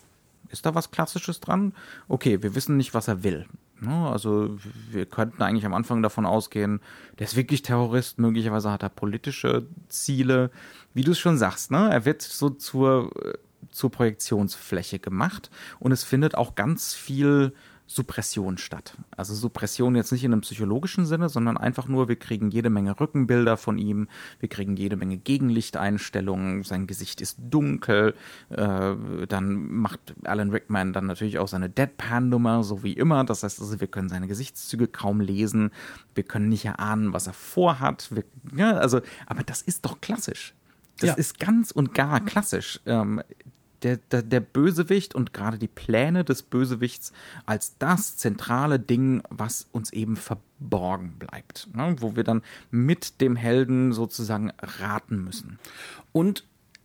[0.49, 1.73] Ist da was Klassisches dran?
[2.07, 3.45] Okay, wir wissen nicht, was er will.
[3.81, 4.09] Ne?
[4.09, 4.57] Also
[4.91, 6.81] wir könnten eigentlich am Anfang davon ausgehen,
[7.17, 10.51] der ist wirklich Terrorist, möglicherweise hat er politische Ziele.
[10.93, 11.89] Wie du es schon sagst, ne?
[11.91, 13.37] er wird so zur, äh,
[13.71, 17.53] zur Projektionsfläche gemacht und es findet auch ganz viel
[17.91, 18.95] Suppression statt.
[19.17, 22.99] Also Suppression jetzt nicht in einem psychologischen Sinne, sondern einfach nur, wir kriegen jede Menge
[22.99, 24.07] Rückenbilder von ihm,
[24.39, 28.13] wir kriegen jede Menge Gegenlichteinstellungen, sein Gesicht ist dunkel,
[28.49, 28.95] äh,
[29.27, 33.23] dann macht Alan Rickman dann natürlich auch seine Deadpan-Nummer, so wie immer.
[33.23, 35.71] Das heißt also, wir können seine Gesichtszüge kaum lesen,
[36.13, 38.09] wir können nicht erahnen, was er vorhat.
[38.13, 38.23] Wir,
[38.55, 40.53] ja, also, aber das ist doch klassisch.
[40.99, 41.13] Das Ja.
[41.15, 42.81] ist ganz und gar klassisch.
[42.85, 43.23] Ähm,
[43.83, 47.13] der, der, der Bösewicht und gerade die Pläne des Bösewichts
[47.45, 51.69] als das zentrale Ding, was uns eben verborgen bleibt.
[51.75, 51.95] Ne?
[51.99, 55.59] Wo wir dann mit dem Helden sozusagen raten müssen.
[56.11, 56.43] Und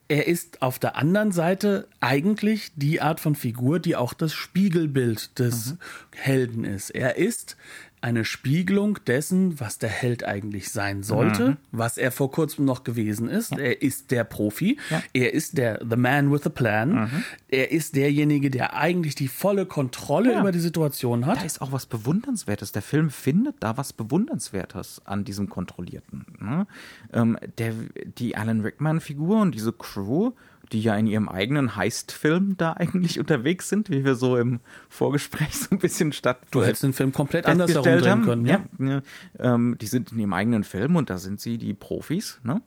[0.08, 5.38] er ist auf der anderen Seite eigentlich die Art von Figur, die auch das Spiegelbild
[5.38, 5.76] des
[6.14, 6.90] Helden ist.
[6.90, 7.56] Er ist
[8.04, 13.28] eine Spiegelung dessen, was der Held eigentlich sein sollte, was er vor kurzem noch gewesen
[13.30, 13.52] ist.
[13.58, 14.78] Er ist der Profi.
[14.90, 15.02] Ja.
[15.14, 17.10] Er ist der The Man with a Plan.
[17.48, 20.40] Er ist derjenige, der eigentlich die volle Kontrolle Ja.
[20.40, 21.38] über die Situation hat.
[21.40, 22.72] Da ist auch was Bewundernswertes.
[22.72, 26.26] Der Film findet da was Bewundernswertes an diesem Kontrollierten.
[26.40, 26.66] Ne?
[27.14, 27.72] Ähm, der,
[28.18, 30.32] die Alan Rickman-Figur und diese Crew
[30.72, 35.54] die ja in ihrem eigenen Heist-Film da eigentlich unterwegs sind, wie wir so im Vorgespräch
[35.56, 36.38] so ein bisschen statt.
[36.50, 38.24] Du hättest den Film komplett anders herumdrehen haben.
[38.24, 38.46] können.
[38.46, 39.02] Ja, ja
[39.38, 42.40] ähm, die sind in ihrem eigenen Film und da sind sie die Profis.
[42.42, 42.62] Ne?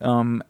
[0.00, 0.42] Ähm,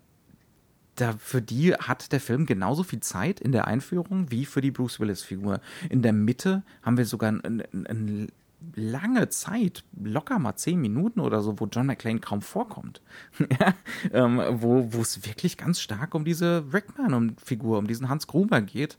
[0.96, 4.70] da, für die hat der Film genauso viel Zeit in der Einführung wie für die
[4.70, 5.60] Bruce Willis-Figur.
[5.88, 8.28] In der Mitte haben wir sogar ein, ein, ein
[8.74, 13.02] lange Zeit, locker mal zehn Minuten oder so, wo John McClane kaum vorkommt.
[13.60, 13.74] ja,
[14.12, 18.98] ähm, wo es wirklich ganz stark um diese Rickman-Figur, um diesen Hans Gruber geht.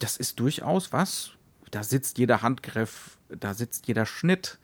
[0.00, 1.32] Das ist durchaus was.
[1.70, 4.58] Da sitzt jeder Handgriff, da sitzt jeder Schnitt,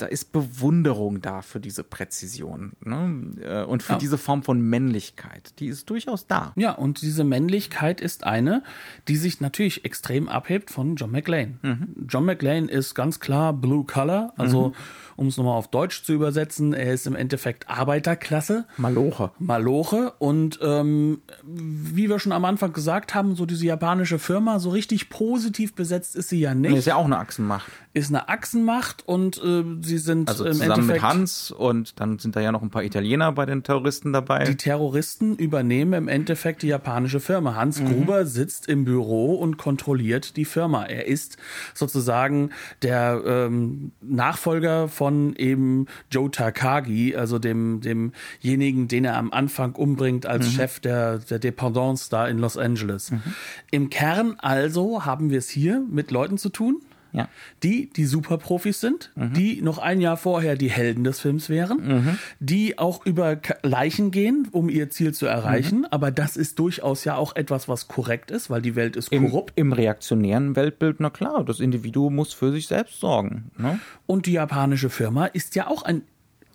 [0.00, 3.32] da ist Bewunderung da für diese Präzision ne?
[3.42, 3.98] Äh, und für ja.
[3.98, 5.58] diese Form von Männlichkeit.
[5.58, 6.52] Die ist durchaus da.
[6.56, 8.62] Ja, und diese Männlichkeit ist eine,
[9.08, 11.58] die sich natürlich extrem abhebt von John McLean.
[11.62, 12.06] Mhm.
[12.08, 14.74] John McLean ist ganz klar Blue Color, also mhm
[15.20, 18.64] um es nochmal auf Deutsch zu übersetzen, er ist im Endeffekt Arbeiterklasse.
[18.78, 19.32] Maloche.
[19.38, 20.14] Maloche.
[20.18, 25.10] Und ähm, wie wir schon am Anfang gesagt haben, so diese japanische Firma, so richtig
[25.10, 26.74] positiv besetzt ist sie ja nicht.
[26.74, 27.70] Ist ja auch eine Achsenmacht.
[27.92, 31.02] Ist eine Achsenmacht und äh, sie sind also im zusammen Endeffekt.
[31.02, 34.44] mit Hans und dann sind da ja noch ein paar Italiener bei den Terroristen dabei.
[34.44, 37.56] Die Terroristen übernehmen im Endeffekt die japanische Firma.
[37.56, 37.88] Hans mhm.
[37.88, 40.86] Gruber sitzt im Büro und kontrolliert die Firma.
[40.86, 41.36] Er ist
[41.74, 49.32] sozusagen der ähm, Nachfolger von von eben Joe Takagi, also dem, demjenigen, den er am
[49.32, 50.50] Anfang umbringt als mhm.
[50.52, 53.10] Chef der, der Dependance da in Los Angeles.
[53.10, 53.22] Mhm.
[53.70, 56.80] Im Kern also haben wir es hier mit Leuten zu tun,
[57.12, 57.28] ja.
[57.62, 59.32] die die Superprofis sind, mhm.
[59.34, 62.18] die noch ein Jahr vorher die Helden des Films wären, mhm.
[62.38, 65.80] die auch über Leichen gehen, um ihr Ziel zu erreichen.
[65.80, 65.88] Mhm.
[65.90, 69.52] Aber das ist durchaus ja auch etwas, was korrekt ist, weil die Welt ist korrupt.
[69.56, 73.50] Im, im reaktionären Weltbild, na klar, das Individuum muss für sich selbst sorgen.
[73.58, 73.78] Ne?
[74.06, 76.02] Und die japanische Firma ist ja auch ein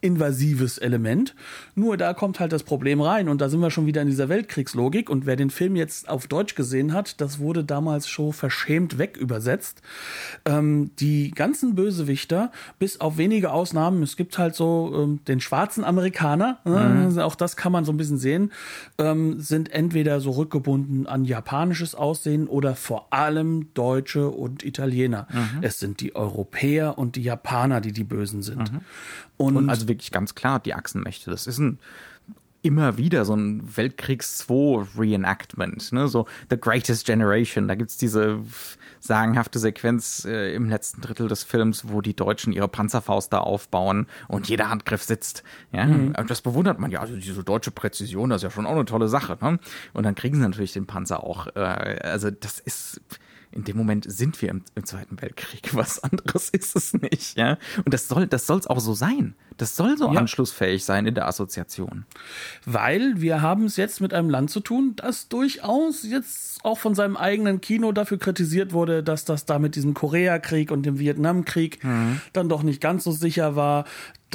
[0.05, 1.33] invasives Element.
[1.73, 4.29] Nur da kommt halt das Problem rein und da sind wir schon wieder in dieser
[4.29, 8.97] Weltkriegslogik und wer den Film jetzt auf Deutsch gesehen hat, das wurde damals schon verschämt
[8.97, 9.81] weg übersetzt.
[10.45, 15.83] Ähm, die ganzen Bösewichter, bis auf wenige Ausnahmen, es gibt halt so ähm, den schwarzen
[15.83, 17.19] Amerikaner, ne, mhm.
[17.19, 18.51] auch das kann man so ein bisschen sehen,
[18.99, 25.27] ähm, sind entweder so rückgebunden an japanisches Aussehen oder vor allem Deutsche und Italiener.
[25.31, 25.63] Mhm.
[25.63, 28.71] Es sind die Europäer und die Japaner, die die Bösen sind.
[28.71, 28.81] Mhm.
[29.37, 31.31] Und, und also wirklich ganz klar die Achsenmächte.
[31.31, 31.79] Das ist ein
[32.65, 36.07] immer wieder so ein Weltkriegs 2 Reenactment, ne?
[36.07, 37.67] so The Greatest Generation.
[37.67, 38.39] Da gibt's diese
[38.99, 44.07] sagenhafte Sequenz äh, im letzten Drittel des Films, wo die Deutschen ihre Panzerfaust da aufbauen
[44.27, 45.43] und jeder Handgriff sitzt.
[45.71, 46.13] Ja, mhm.
[46.27, 47.01] das bewundert man ja.
[47.01, 49.37] Also diese deutsche Präzision, das ist ja schon auch eine tolle Sache.
[49.41, 49.59] Ne?
[49.93, 51.45] Und dann kriegen sie natürlich den Panzer auch.
[51.55, 52.99] Äh, also das ist
[53.55, 55.73] in dem Moment sind wir im, im, Zweiten Weltkrieg.
[55.73, 57.57] Was anderes ist es nicht, ja.
[57.77, 59.33] Und das soll, das soll es auch so sein.
[59.57, 60.19] Das soll so ja.
[60.19, 62.05] anschlussfähig sein in der Assoziation.
[62.65, 66.95] Weil wir haben es jetzt mit einem Land zu tun, das durchaus jetzt auch von
[66.95, 71.81] seinem eigenen Kino dafür kritisiert wurde, dass das da mit diesem Koreakrieg und dem Vietnamkrieg
[71.83, 72.19] mhm.
[72.33, 73.85] dann doch nicht ganz so sicher war,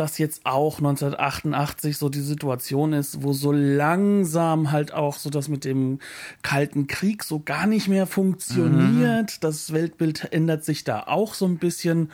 [0.01, 5.49] dass jetzt auch 1988 so die Situation ist, wo so langsam halt auch so das
[5.49, 5.99] mit dem
[6.43, 9.31] Kalten Krieg so gar nicht mehr funktioniert.
[9.31, 9.41] Mhm.
[9.43, 12.11] Das Weltbild ändert sich da auch so ein bisschen.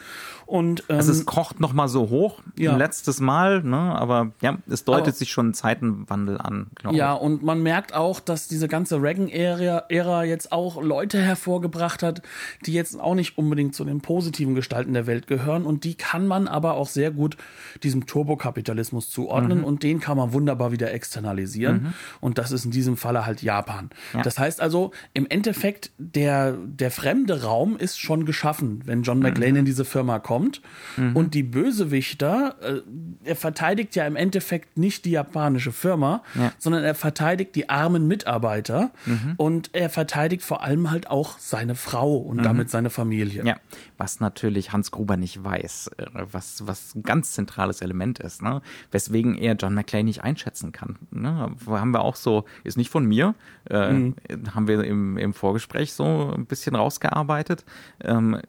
[0.46, 2.76] Und, ähm, also es kocht noch mal so hoch, ja.
[2.76, 3.76] letztes Mal, ne?
[3.76, 6.66] aber ja, es deutet aber, sich schon ein Zeitenwandel an.
[6.90, 12.22] Ja, und man merkt auch, dass diese ganze Reagan-Ära jetzt auch Leute hervorgebracht hat,
[12.64, 16.26] die jetzt auch nicht unbedingt zu den positiven Gestalten der Welt gehören und die kann
[16.26, 17.36] man aber auch sehr gut
[17.82, 19.64] diesem Turbokapitalismus zuordnen mhm.
[19.64, 21.82] und den kann man wunderbar wieder externalisieren.
[21.82, 21.94] Mhm.
[22.20, 23.90] Und das ist in diesem Falle halt Japan.
[24.14, 24.22] Ja.
[24.22, 29.52] Das heißt also, im Endeffekt, der, der fremde Raum ist schon geschaffen, wenn John McLean
[29.52, 29.58] mhm.
[29.58, 30.62] in diese Firma kommt.
[30.96, 31.16] Mhm.
[31.16, 32.80] Und die Bösewichter, äh,
[33.24, 36.52] er verteidigt ja im Endeffekt nicht die japanische Firma, ja.
[36.58, 39.34] sondern er verteidigt die armen Mitarbeiter mhm.
[39.36, 42.42] und er verteidigt vor allem halt auch seine Frau und mhm.
[42.42, 43.44] damit seine Familie.
[43.44, 43.56] Ja,
[43.98, 47.34] was natürlich Hans Gruber nicht weiß, äh, was, was ganz
[47.66, 48.62] zentrales Element ist, ne?
[48.90, 50.96] weswegen er John McClane nicht einschätzen kann.
[51.10, 51.50] Ne?
[51.66, 53.34] Haben wir auch so, ist nicht von mir,
[53.68, 54.14] äh, mhm.
[54.54, 57.64] haben wir im, im Vorgespräch so ein bisschen rausgearbeitet.
[58.02, 58.40] Ähm,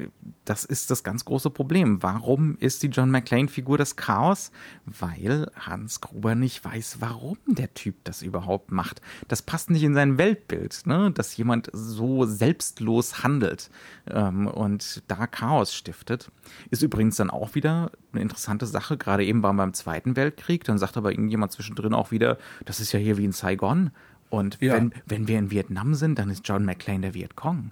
[0.49, 2.01] das ist das ganz große Problem.
[2.01, 4.51] Warum ist die John McClane-Figur das Chaos?
[4.85, 9.01] Weil Hans Gruber nicht weiß, warum der Typ das überhaupt macht.
[9.27, 11.11] Das passt nicht in sein Weltbild, ne?
[11.11, 13.69] dass jemand so selbstlos handelt
[14.09, 16.31] ähm, und da Chaos stiftet.
[16.69, 18.97] Ist übrigens dann auch wieder eine interessante Sache.
[18.97, 22.79] Gerade eben waren wir beim Zweiten Weltkrieg, dann sagt aber irgendjemand zwischendrin auch wieder, das
[22.79, 23.91] ist ja hier wie in Saigon.
[24.29, 24.73] Und ja.
[24.73, 27.71] wenn, wenn wir in Vietnam sind, dann ist John McClane der Vietcong.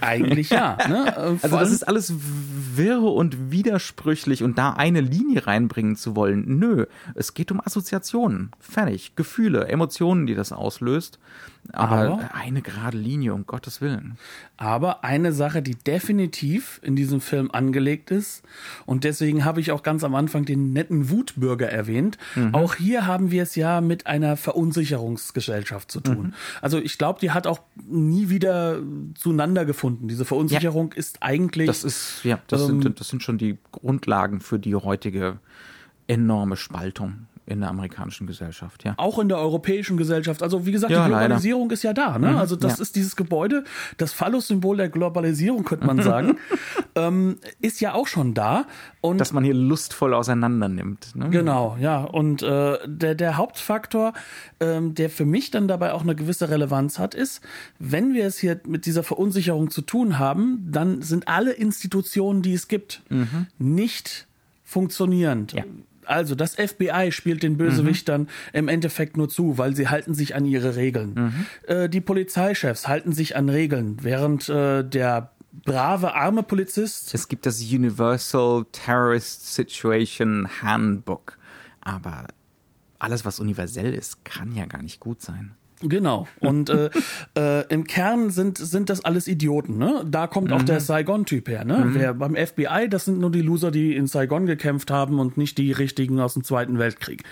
[0.00, 0.76] Eigentlich ja.
[0.88, 1.16] Ne?
[1.16, 2.12] also das ist alles
[2.74, 6.86] wirr und widersprüchlich und da eine Linie reinbringen zu wollen, nö.
[7.14, 8.50] Es geht um Assoziationen.
[8.60, 9.16] Fertig.
[9.16, 11.18] Gefühle, Emotionen, die das auslöst.
[11.72, 14.16] Aber, Aber- eine gerade Linie, um Gottes Willen.
[14.56, 18.42] Aber eine Sache, die definitiv in diesem Film angelegt ist,
[18.86, 22.16] und deswegen habe ich auch ganz am Anfang den netten Wutbürger erwähnt.
[22.52, 26.34] Auch hier haben wir es ja mit einer Verunsicherungsgesellschaft zu tun.
[26.62, 28.78] Also ich glaube, die hat auch nie wieder
[29.14, 30.08] zueinander gefunden.
[30.08, 31.66] Diese Verunsicherung ist eigentlich.
[31.66, 35.38] Das ist, ja, das, Ähm, sind, das sind schon die Grundlagen für die heutige
[36.08, 38.94] enorme Spaltung in der amerikanischen Gesellschaft, ja.
[38.96, 40.42] auch in der europäischen Gesellschaft.
[40.42, 41.26] Also wie gesagt, Ja, die leider.
[41.26, 42.18] Globalisierung ist ja da.
[42.18, 42.36] Ne?
[42.36, 42.82] Also das ja.
[42.82, 43.62] ist dieses Gebäude,
[43.98, 46.38] das Phallus-Symbol der Globalisierung, könnte man sagen,
[46.96, 48.66] ähm, ist ja auch schon da.
[49.00, 51.14] Und Dass man hier lustvoll auseinander nimmt.
[51.14, 51.30] Ne?
[51.30, 52.02] Genau, ja.
[52.02, 54.12] Und äh, der, der Hauptfaktor,
[54.58, 57.42] ähm, der für mich dann dabei auch eine gewisse Relevanz hat, ist,
[57.78, 62.54] wenn wir es hier mit dieser Verunsicherung zu tun haben, dann sind alle Institutionen, die
[62.54, 63.02] es gibt,
[63.58, 64.26] nicht
[64.64, 65.52] funktionierend.
[65.52, 65.62] Ja.
[66.06, 70.44] Also das FBI spielt den Bösewichtern im Endeffekt nur zu, weil sie halten sich an
[70.44, 71.46] ihre Regeln.
[71.66, 75.32] Äh, die Polizeichefs halten sich an Regeln, während äh, der
[75.64, 81.38] brave arme Polizist Es gibt das Universal Terrorist Situation Handbook.
[81.80, 82.26] Aber
[82.98, 85.54] alles, was universell ist, kann ja gar nicht gut sein.
[85.82, 86.26] Genau.
[86.40, 86.90] Und äh,
[87.36, 89.78] äh, im Kern sind, sind das alles Idioten.
[89.78, 90.04] Ne?
[90.08, 91.64] Da kommt auch der Saigon-Typ her.
[91.64, 91.88] Ne?
[91.90, 95.58] Wer beim FBI, das sind nur die Loser, die in Saigon gekämpft haben und nicht
[95.58, 97.24] die richtigen aus dem Zweiten Weltkrieg.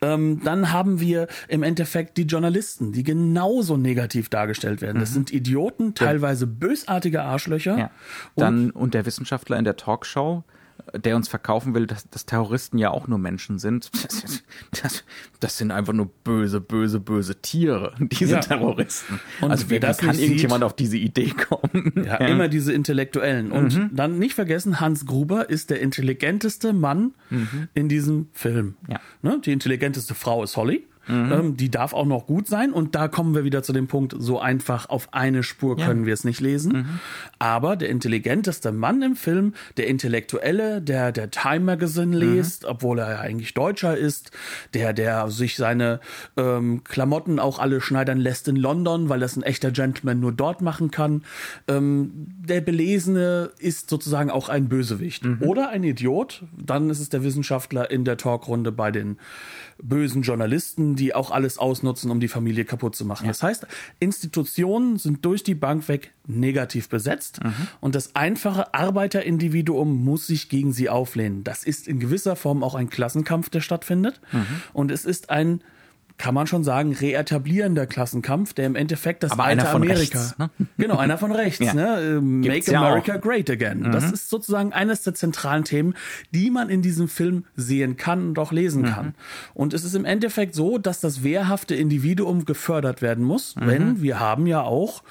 [0.00, 5.00] Ähm, dann haben wir im Endeffekt die Journalisten, die genauso negativ dargestellt werden.
[5.00, 7.78] Das sind Idioten, teilweise bösartige Arschlöcher.
[7.78, 7.90] Ja.
[8.36, 10.44] Dann, und der Wissenschaftler in der Talkshow,
[10.94, 13.90] der uns verkaufen will, dass, dass Terroristen ja auch nur Menschen sind.
[14.04, 14.42] Das,
[14.82, 15.04] das,
[15.40, 18.40] das sind einfach nur böse, böse, böse Tiere, diese Ja.
[18.40, 19.20] Terroristen.
[19.40, 21.92] Und also wie, das kann irgendjemand sieht- auf diese Idee kommen?
[22.04, 23.52] Ja, immer diese Intellektuellen.
[23.52, 27.14] Und dann nicht vergessen, Hans Gruber ist der intelligenteste Mann
[27.74, 28.76] in diesem Film.
[28.88, 29.00] Ja.
[29.22, 29.40] Ne?
[29.44, 30.86] Die intelligenteste Frau ist Holly.
[31.08, 32.72] Ähm, die darf auch noch gut sein.
[32.72, 36.14] Und da kommen wir wieder zu dem Punkt, so einfach auf eine Spur können wir
[36.14, 37.00] es nicht lesen.
[37.38, 43.10] Aber der intelligenteste Mann im Film, der Intellektuelle, der der Time Magazine liest, obwohl er
[43.10, 44.30] ja eigentlich Deutscher ist,
[44.72, 46.00] der, der sich seine
[46.36, 50.60] ähm, Klamotten auch alle schneidern lässt in London, weil das ein echter Gentleman nur dort
[50.62, 51.22] machen kann.
[51.68, 55.24] Ähm, der Belesene ist sozusagen auch ein Bösewicht.
[55.40, 56.44] Oder ein Idiot.
[56.56, 59.18] Dann ist es der Wissenschaftler in der Talkrunde bei den
[59.82, 63.26] bösen Journalisten, die auch alles ausnutzen, um die Familie kaputt zu machen.
[63.26, 63.66] Das heißt,
[64.00, 67.40] Institutionen sind durch die Bank weg negativ besetzt
[67.80, 71.44] und das einfache Arbeiterindividuum muss sich gegen sie auflehnen.
[71.44, 74.20] Das ist in gewisser Form auch ein Klassenkampf, der stattfindet
[74.72, 75.60] und es ist ein
[76.16, 80.18] kann man schon sagen, reetablierender Klassenkampf, der im Endeffekt das Aber alte einer von Amerika.
[80.20, 80.50] rechts, ne?
[80.78, 81.74] Genau, einer von rechts, Ja.
[81.74, 82.00] ne?
[82.00, 83.20] Äh, Make Gibt's ja America auch.
[83.20, 83.90] Great Again.
[83.90, 85.94] Das ist sozusagen eines der zentralen Themen,
[86.32, 89.14] die man in diesem Film sehen kann und auch lesen kann.
[89.54, 94.20] Und es ist im Endeffekt so, dass das wehrhafte Individuum gefördert werden muss, wenn wir
[94.20, 95.02] haben ja auch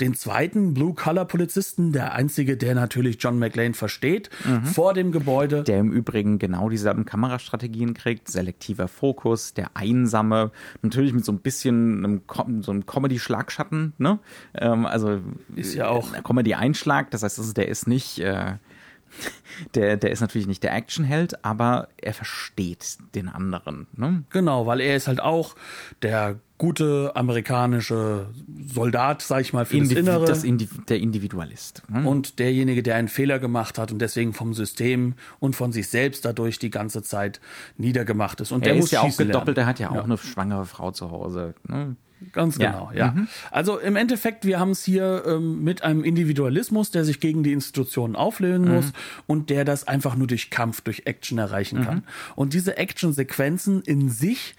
[0.00, 4.30] den zweiten Blue-Collar-Polizisten, der einzige, der natürlich John McLean versteht,
[4.62, 5.64] vor dem Gebäude.
[5.64, 10.51] Der im Übrigen genau dieselben Kamerastrategien kriegt, selektiver Fokus, der einsame,
[10.82, 14.18] natürlich mit so ein bisschen einem, Com- so einem Comedy-Schlagschatten, ne?
[14.54, 15.20] Ähm, also
[15.56, 18.54] Ist ja auch- ein Comedy-Einschlag, das heißt, also der ist nicht, äh,
[19.74, 24.24] der, der ist natürlich nicht der Actionheld, aber er versteht den anderen, ne?
[24.30, 25.54] Genau, weil er ist halt auch
[26.00, 28.26] der gute amerikanische
[28.72, 30.26] Soldat, sag ich mal, für das Indiv- Innere.
[30.26, 31.82] das Indiv der Individualist.
[31.88, 32.08] Ne?
[32.08, 36.24] und derjenige, der einen Fehler gemacht hat und deswegen vom System und von sich selbst
[36.24, 37.40] dadurch die ganze Zeit
[37.78, 38.52] niedergemacht ist.
[38.52, 39.58] Und er der muss ist ja auch gedoppelt, lernen.
[39.58, 41.54] er hat ja auch eine schwangere Frau zu Hause.
[41.66, 41.96] Ne?
[42.30, 42.70] Ganz Ja.
[42.70, 43.16] genau, ja.
[43.50, 47.52] Also im Endeffekt, wir haben es hier ähm, mit einem Individualismus, der sich gegen die
[47.52, 48.92] Institutionen auflehnen muss
[49.26, 52.04] und der das einfach nur durch Kampf, durch Action erreichen kann.
[52.36, 54.54] Und diese Action-Sequenzen in sich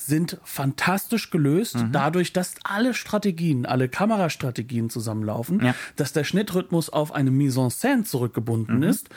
[0.00, 5.74] sind fantastisch gelöst, dadurch, dass alle Strategien, alle Kamerastrategien zusammenlaufen, Ja.
[5.96, 9.08] dass der Schnittrhythmus auf eine Mise en scène zurückgebunden ist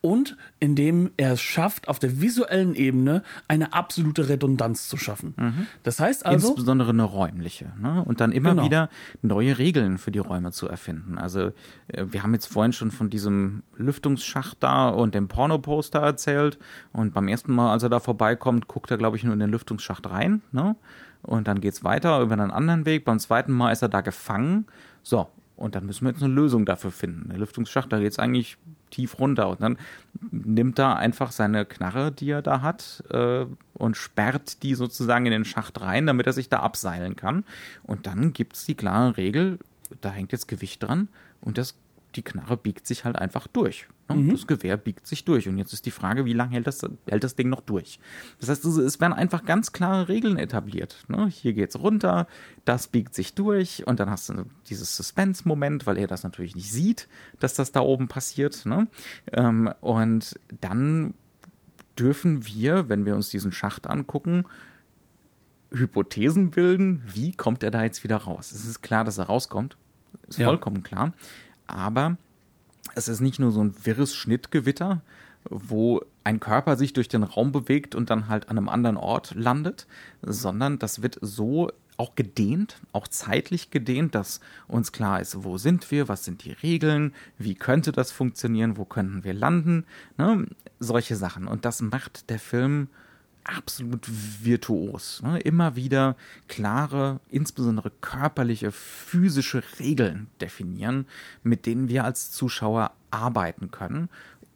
[0.00, 5.34] und indem er es schafft, auf der visuellen Ebene eine absolute Redundanz zu schaffen.
[5.82, 7.72] Das heißt also, Insbesondere eine räumliche.
[7.78, 8.02] Ne?
[8.04, 8.64] Und dann immer Genau.
[8.64, 8.88] wieder
[9.20, 11.18] neue Regeln für die Räume zu erfinden.
[11.18, 11.52] Also
[11.88, 16.58] äh, wir haben jetzt vorhin schon von diesem Lüftungsschacht da und dem Pornoposter erzählt.
[16.92, 19.50] Und beim ersten Mal, als er da vorbeikommt, guckt er, glaube ich, nur in den
[19.50, 20.29] Lüftungsschacht rein.
[20.52, 20.76] Ne?
[21.22, 23.04] Und dann geht's weiter über einen anderen Weg.
[23.04, 24.66] Beim zweiten Mal ist er da gefangen.
[25.02, 27.28] So, und dann müssen wir jetzt eine Lösung dafür finden.
[27.28, 28.56] Der Lüftungsschacht, da geht's eigentlich
[28.90, 29.48] tief runter.
[29.48, 29.78] Und dann
[30.30, 35.32] nimmt er einfach seine Knarre, die er da hat, äh, und sperrt die sozusagen in
[35.32, 37.44] den Schacht rein, damit er sich da abseilen kann.
[37.82, 39.58] Und dann gibt's die klare Regel,
[40.00, 41.08] da hängt jetzt Gewicht dran
[41.40, 41.74] und das
[42.16, 43.86] die Knarre biegt sich halt einfach durch.
[44.08, 44.16] Ne?
[44.16, 44.30] Mhm.
[44.32, 45.48] Das Gewehr biegt sich durch.
[45.48, 48.00] Und jetzt ist die Frage, wie lange hält das, hält das Ding noch durch?
[48.40, 51.04] Das heißt, es werden einfach ganz klare Regeln etabliert.
[51.08, 51.28] Ne?
[51.28, 52.26] Hier geht's runter,
[52.64, 56.72] das biegt sich durch und dann hast du dieses Suspense-Moment, weil er das natürlich nicht
[56.72, 57.08] sieht,
[57.38, 58.66] dass das da oben passiert.
[58.66, 58.88] Ne?
[59.32, 61.14] Ähm, und dann
[61.98, 64.44] dürfen wir, wenn wir uns diesen Schacht angucken,
[65.72, 68.50] Hypothesen bilden, wie kommt er da jetzt wieder raus?
[68.50, 69.76] Es ist klar, dass er rauskommt.
[70.26, 70.46] Ist ja.
[70.46, 71.12] vollkommen klar.
[71.70, 72.16] Aber
[72.94, 75.02] es ist nicht nur so ein wirres Schnittgewitter,
[75.48, 79.34] wo ein Körper sich durch den Raum bewegt und dann halt an einem anderen Ort
[79.34, 79.86] landet,
[80.22, 85.90] sondern das wird so auch gedehnt, auch zeitlich gedehnt, dass uns klar ist, wo sind
[85.90, 89.84] wir, was sind die Regeln, wie könnte das funktionieren, wo könnten wir landen,
[90.16, 90.46] ne?
[90.78, 91.46] solche Sachen.
[91.46, 92.88] Und das macht der Film
[93.56, 94.06] absolut
[94.42, 95.22] virtuos.
[95.22, 95.40] Ne?
[95.40, 96.16] Immer wieder
[96.48, 101.06] klare, insbesondere körperliche, physische Regeln definieren,
[101.42, 104.08] mit denen wir als Zuschauer arbeiten können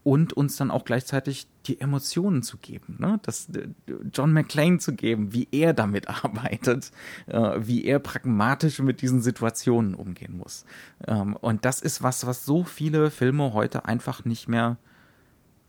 [0.04, 3.18] und uns dann auch gleichzeitig die Emotionen zu geben, ne?
[3.22, 3.68] das äh,
[4.12, 6.92] John McClane zu geben, wie er damit arbeitet,
[7.26, 10.66] äh, wie er pragmatisch mit diesen Situationen umgehen muss.
[11.06, 14.76] Ähm, und das ist was, was so viele Filme heute einfach nicht mehr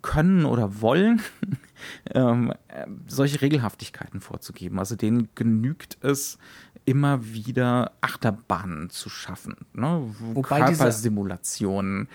[0.06, 1.20] können oder wollen,
[2.14, 4.78] ähm, äh, solche Regelhaftigkeiten vorzugeben.
[4.78, 6.38] Also denen genügt es,
[6.86, 9.56] immer wieder Achterbahnen zu schaffen.
[9.74, 10.14] Ne?
[10.34, 12.08] Wobei Körpersimulationen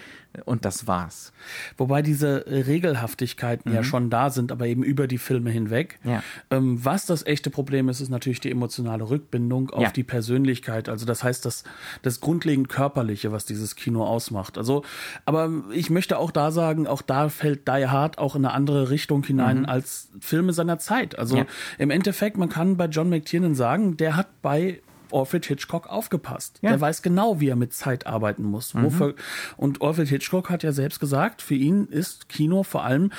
[0.44, 1.32] und das war's.
[1.76, 3.76] Wobei diese Regelhaftigkeiten mhm.
[3.76, 5.98] ja schon da sind, aber eben über die Filme hinweg.
[6.04, 6.22] Ja.
[6.50, 9.90] Ähm, was das echte Problem ist, ist natürlich die emotionale Rückbindung auf ja.
[9.90, 10.88] die Persönlichkeit.
[10.88, 11.64] Also das heißt, das,
[12.02, 14.56] das grundlegend Körperliche, was dieses Kino ausmacht.
[14.56, 14.84] Also,
[15.24, 18.90] aber ich möchte auch da sagen, auch da fällt Die Hard auch in eine andere
[18.90, 19.66] Richtung hinein mhm.
[19.66, 21.18] als Filme seiner Zeit.
[21.18, 21.46] Also ja.
[21.78, 24.59] im Endeffekt, man kann bei John McTiernan sagen, der hat bei
[25.12, 26.58] Alfred Hitchcock aufgepasst.
[26.62, 26.70] Ja.
[26.70, 28.74] Der weiß genau, wie er mit Zeit arbeiten muss.
[28.74, 29.14] Mhm.
[29.56, 33.10] Und Alfred Hitchcock hat ja selbst gesagt, für ihn ist Kino vor allem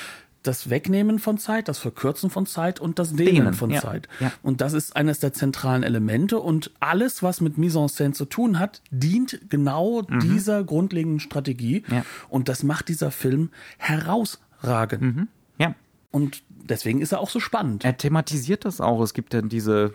[0.44, 3.54] das Wegnehmen von Zeit, das Verkürzen von Zeit und das Dehnen, Dehnen.
[3.54, 3.82] von ja.
[3.82, 4.08] Zeit.
[4.20, 4.32] Ja.
[4.42, 8.26] Und das ist eines der zentralen Elemente und alles, was mit Mise en scène zu
[8.26, 10.20] tun hat, dient genau mhm.
[10.20, 11.84] dieser grundlegenden Strategie.
[11.92, 12.04] Ja.
[12.30, 15.02] Und das macht dieser Film herausragend.
[15.02, 15.28] Mhm.
[15.60, 15.76] Ja.
[16.10, 17.86] Und deswegen ist er auch so spannend.
[17.86, 19.02] Er thematisiert das auch.
[19.02, 19.94] Es gibt dann diese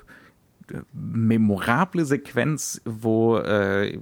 [0.93, 3.99] memorable Sequenz, wo äh,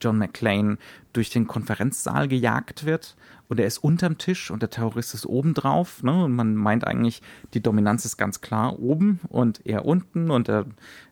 [0.00, 0.78] John McClane
[1.12, 3.16] durch den Konferenzsaal gejagt wird
[3.48, 6.02] und er ist unterm Tisch und der Terrorist ist oben drauf.
[6.02, 6.24] Ne?
[6.24, 7.22] Und man meint eigentlich,
[7.52, 10.66] die Dominanz ist ganz klar oben und er unten und der,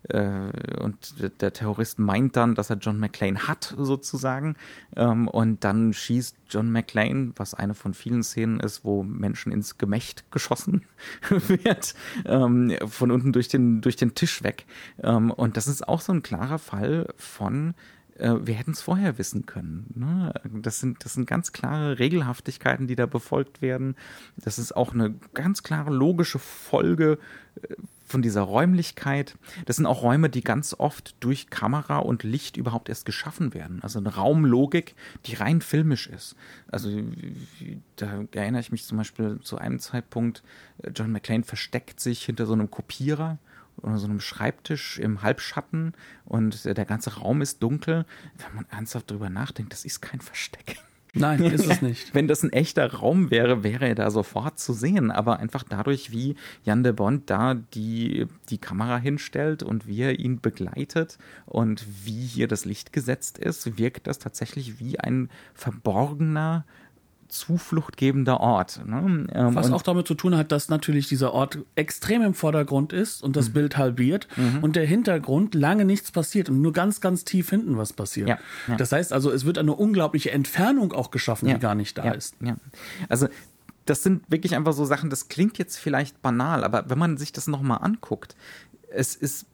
[0.09, 4.57] äh, und der Terrorist meint dann, dass er John McClane hat, sozusagen.
[4.97, 9.79] Ähm, und dann schießt John McClane, was eine von vielen Szenen ist, wo Menschen ins
[9.79, 10.85] Gemächt geschossen
[11.29, 14.67] wird, ähm, von unten durch den, durch den Tisch weg.
[15.03, 17.75] Ähm, und das ist auch so ein klarer Fall von
[18.19, 19.87] äh, wir hätten es vorher wissen können.
[19.95, 20.33] Ne?
[20.63, 23.97] Das, sind, das sind ganz klare Regelhaftigkeiten, die da befolgt werden.
[24.37, 27.19] Das ist auch eine ganz klare logische Folge
[27.63, 29.37] äh, von dieser Räumlichkeit.
[29.65, 33.83] Das sind auch Räume, die ganz oft durch Kamera und Licht überhaupt erst geschaffen werden.
[33.83, 34.95] Also eine Raumlogik,
[35.25, 36.37] die rein filmisch ist.
[36.71, 36.91] Also
[37.97, 40.43] da erinnere ich mich zum Beispiel zu einem Zeitpunkt,
[40.83, 43.39] äh, John McClane versteckt sich hinter so einem Kopierer
[43.79, 45.95] oder so einem Schreibtisch im Halbschatten
[46.25, 48.07] und der ganze Raum ist dunkel.
[48.39, 50.77] Wenn man ernsthaft drüber nachdenkt, das ist kein Versteck.
[51.15, 52.15] Nein, ist es nicht.
[52.15, 55.11] Wenn das ein echter Raum wäre, wäre er da sofort zu sehen.
[55.11, 60.19] Aber einfach dadurch, wie Jan de Bond da die, die Kamera hinstellt und wie er
[60.19, 66.65] ihn begleitet und wie hier das Licht gesetzt ist, wirkt das tatsächlich wie ein verborgener
[67.33, 68.83] zufluchtgebender Ort.
[68.87, 69.27] Ne?
[69.33, 73.23] Ähm, Was auch damit zu tun hat, dass natürlich dieser Ort extrem im Vordergrund ist
[73.23, 73.53] und das mhm.
[73.55, 74.59] Bild halbiert mhm.
[74.63, 78.29] und der Hintergrund lange nichts passiert und nur ganz, ganz tief hinten was passiert.
[78.29, 78.77] Ja, ja.
[78.77, 82.13] Das heißt also, es wird eine unglaubliche Entfernung auch geschaffen, ja, die gar nicht da
[82.13, 82.37] ist.
[83.09, 83.29] Also
[83.87, 87.33] das sind wirklich einfach so Sachen, das klingt jetzt vielleicht banal, aber wenn man sich
[87.33, 88.37] das nochmal anguckt,
[88.91, 89.47] es ist,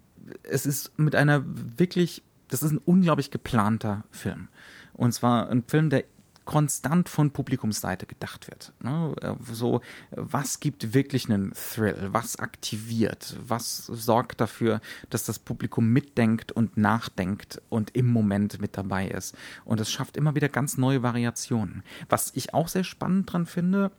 [0.42, 4.48] es ist mit einer wirklich, das ist ein unglaublich geplanter Film.
[4.94, 6.04] Und zwar ein Film, der
[6.48, 8.72] konstant von Publikumsseite gedacht wird.
[8.80, 9.14] Ne?
[9.52, 9.82] So,
[10.12, 12.08] was gibt wirklich einen Thrill?
[12.12, 13.36] Was aktiviert?
[13.46, 14.80] Was sorgt dafür,
[15.10, 19.36] dass das Publikum mitdenkt und nachdenkt und im Moment mit dabei ist?
[19.66, 21.82] Und es schafft immer wieder ganz neue Variationen.
[22.08, 23.90] Was ich auch sehr spannend dran finde,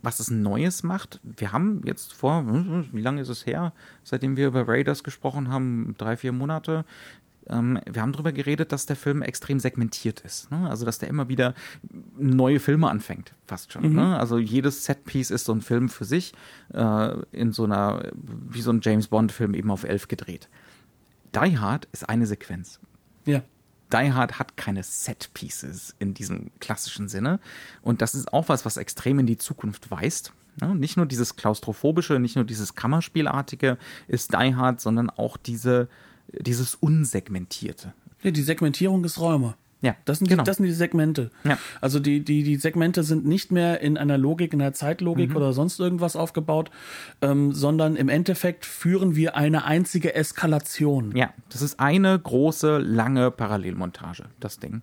[0.00, 1.18] was es Neues macht.
[1.24, 2.44] Wir haben jetzt vor,
[2.92, 3.72] wie lange ist es her,
[4.04, 5.96] seitdem wir über Raiders gesprochen haben?
[5.98, 6.84] Drei, vier Monate.
[7.48, 10.50] Ähm, wir haben darüber geredet, dass der Film extrem segmentiert ist.
[10.50, 10.68] Ne?
[10.68, 11.54] Also, dass der immer wieder
[12.18, 13.88] neue Filme anfängt, fast schon.
[13.90, 13.96] Mhm.
[13.96, 14.18] Ne?
[14.18, 16.32] Also, jedes Setpiece ist so ein Film für sich,
[16.72, 20.48] äh, in so einer, wie so ein James Bond-Film eben auf elf gedreht.
[21.34, 22.80] Die Hard ist eine Sequenz.
[23.24, 23.42] Ja.
[23.92, 27.40] Die Hard hat keine Set Pieces in diesem klassischen Sinne.
[27.82, 30.32] Und das ist auch was, was extrem in die Zukunft weist.
[30.60, 33.78] Ja, nicht nur dieses klaustrophobische, nicht nur dieses Kammerspielartige
[34.08, 35.88] ist Die Hard, sondern auch diese,
[36.32, 37.92] dieses Unsegmentierte.
[38.22, 39.54] Ja, die Segmentierung ist Räume.
[39.80, 40.42] Ja, Das sind, genau.
[40.42, 41.30] die, das sind die Segmente.
[41.44, 41.56] Ja.
[41.80, 44.74] Also die, die, die Segmente sind nicht mehr in einer Logik, in einer Mhm.
[44.74, 46.72] Zeitlogik oder sonst irgendwas aufgebaut,
[47.22, 51.14] ähm, sondern im Endeffekt führen wir eine einzige Eskalation.
[51.16, 54.82] Ja, das ist eine große, lange Parallelmontage, das Ding.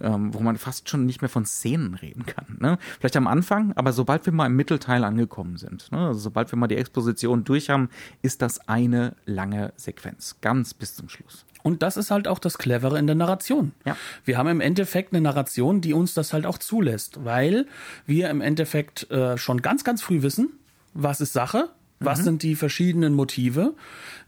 [0.00, 2.56] Ähm, wo man fast schon nicht mehr von Szenen reden kann.
[2.60, 2.78] Ne?
[3.00, 5.98] Vielleicht am Anfang, aber sobald wir mal im Mittelteil angekommen sind, ne?
[6.08, 7.88] also sobald wir mal die Exposition durch haben,
[8.22, 11.44] ist das eine lange Sequenz, ganz bis zum Schluss.
[11.62, 13.72] Und das ist halt auch das Clevere in der Narration.
[13.84, 13.96] Ja.
[14.24, 17.66] Wir haben im Endeffekt eine Narration, die uns das halt auch zulässt, weil
[18.06, 20.50] wir im Endeffekt äh, schon ganz, ganz früh wissen,
[20.94, 21.70] was ist Sache,
[22.00, 23.74] was sind die verschiedenen Motive.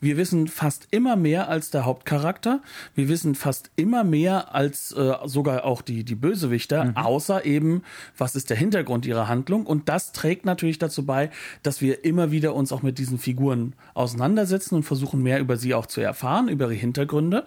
[0.00, 2.60] Wir wissen fast immer mehr als der Hauptcharakter.
[2.94, 7.82] Wir wissen fast immer mehr als äh, sogar auch die, die Bösewichter, außer eben,
[8.16, 9.66] was ist der Hintergrund ihrer Handlung.
[9.66, 11.30] Und das trägt natürlich dazu bei,
[11.62, 15.74] dass wir immer wieder uns auch mit diesen Figuren auseinandersetzen und versuchen mehr über sie
[15.74, 17.44] auch zu erfahren, über ihre Hintergründe.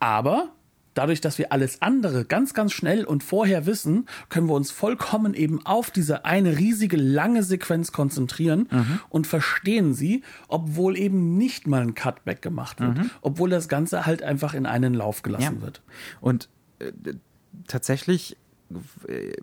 [0.00, 0.48] Aber
[0.94, 5.34] dadurch, dass wir alles andere ganz, ganz schnell und vorher wissen, können wir uns vollkommen
[5.34, 8.68] eben auf diese eine riesige lange Sequenz konzentrieren
[9.08, 14.22] und verstehen sie, obwohl eben nicht mal ein Cutback gemacht wird, obwohl das Ganze halt
[14.22, 15.62] einfach in einen Lauf gelassen Ja.
[15.62, 15.82] wird.
[16.20, 16.48] Und
[16.80, 16.92] äh,
[17.66, 18.36] tatsächlich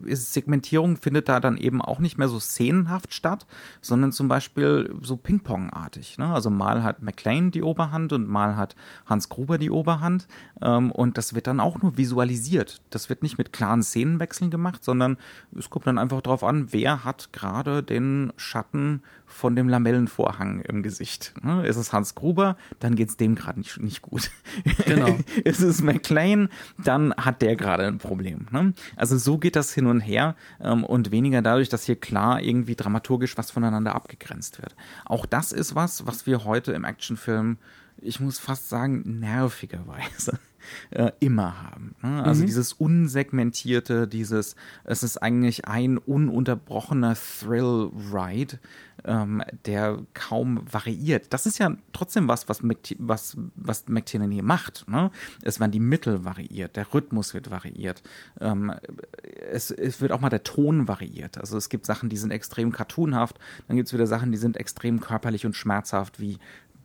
[0.04, 3.46] Segmentierung findet da dann eben auch nicht mehr so szenenhaft statt,
[3.82, 6.18] sondern zum Beispiel so Ping-Pong-artig.
[6.18, 6.28] Ne?
[6.28, 8.76] Also mal hat McLean die Oberhand und mal hat
[9.06, 10.28] Hans Gruber die Oberhand
[10.62, 12.82] ähm, und das wird dann auch nur visualisiert.
[12.90, 15.18] Das wird nicht mit klaren Szenenwechseln gemacht, sondern
[15.58, 20.84] es kommt dann einfach drauf an, wer hat gerade den Schatten von dem Lamellenvorhang im
[20.84, 21.34] Gesicht.
[21.44, 21.68] Ne?
[21.68, 24.32] Ist es Hans Gruber, dann geht's dem gerade nicht, nicht gut.
[24.86, 25.18] Genau.
[25.44, 28.48] ist es McLean, dann hat der gerade ein Problem.
[28.52, 28.74] Ne?
[28.96, 32.76] Also so geht das hin und her ähm, und weniger dadurch, dass hier klar irgendwie
[32.76, 34.76] dramaturgisch was voneinander abgegrenzt wird.
[35.06, 37.58] Auch das ist was, was wir heute im Actionfilm,
[38.00, 40.40] ich muss fast sagen, nervigerweise
[40.92, 41.96] äh, immer haben.
[42.02, 42.24] Ne?
[42.24, 48.60] Also dieses unsegmentierte, dieses, es ist eigentlich ein ununterbrochener Thrill-Ride,
[49.06, 51.34] ähm, der kaum variiert.
[51.34, 54.86] Das ist ja trotzdem was, was, Mc, was, was McTiernan hier macht.
[54.88, 55.12] Ne?
[55.44, 58.02] Es werden die Mittel variiert, der Rhythmus wird variiert,
[58.40, 58.74] ähm,
[59.52, 61.38] es, es wird auch mal der Ton variiert.
[61.38, 64.58] Also es gibt Sachen, die sind extrem cartoonhaft, dann gibt es wieder Sachen, die sind
[64.58, 66.38] extrem körperlich und schmerzhaft, wie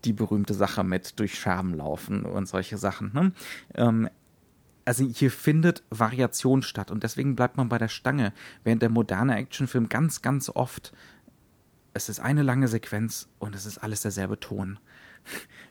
[0.05, 3.12] die berühmte Sache mit durch Scherben laufen und solche Sachen.
[3.12, 3.32] Ne?
[3.74, 4.09] Ähm,
[4.84, 8.32] also hier findet Variation statt und deswegen bleibt man bei der Stange,
[8.64, 10.92] während der moderne Actionfilm ganz, ganz oft
[11.94, 14.78] es ist eine lange Sequenz und es ist alles derselbe Ton.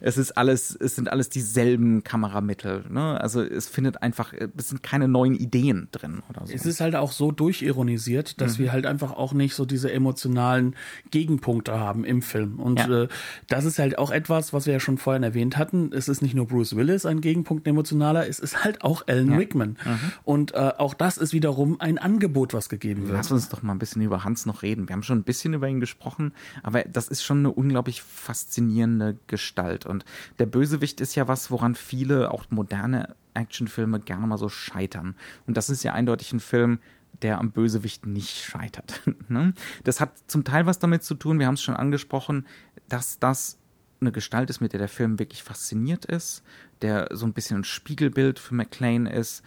[0.04, 2.86] Es ist alles, es sind alles dieselben Kameramittel.
[2.90, 3.22] Ne?
[3.22, 6.54] Also es findet einfach, es sind keine neuen Ideen drin oder so.
[6.54, 8.64] Es ist halt auch so durchironisiert, dass Mhm.
[8.64, 10.76] wir halt einfach auch nicht so diese emotionalen
[11.12, 12.60] Gegenpunkte haben im Film.
[12.60, 13.04] Und Ja.
[13.04, 13.08] äh,
[13.48, 15.92] das ist halt auch etwas, was wir ja schon vorhin erwähnt hatten.
[15.94, 19.34] Es ist nicht nur Bruce Willis ein Gegenpunkt ein emotionaler, es ist halt auch Alan
[19.34, 19.78] Rickman.
[19.86, 20.00] Mhm.
[20.24, 23.14] Und äh, auch das ist wiederum ein Angebot, was gegeben wird.
[23.14, 24.88] Lass uns doch mal ein bisschen über Hans noch reden.
[24.90, 26.34] Wir haben schon ein bisschen über ihn gesprochen,
[26.64, 29.86] aber das ist schon eine unglaublich faszinierende Gestalt.
[29.86, 30.06] Und
[30.38, 35.16] der Bösewicht ist ja was, woran viele, auch moderne Actionfilme, gerne mal so scheitern.
[35.48, 36.80] Und das ist ja eindeutig ein Film,
[37.24, 39.02] der am Bösewicht nicht scheitert.
[39.30, 39.54] ne?
[39.84, 42.46] Das hat zum Teil was damit zu tun, wir haben es schon angesprochen,
[42.88, 43.58] dass das
[44.00, 46.44] eine Gestalt ist, mit der der Film wirklich fasziniert ist,
[46.82, 49.44] der so ein bisschen ein Spiegelbild für McLean ist,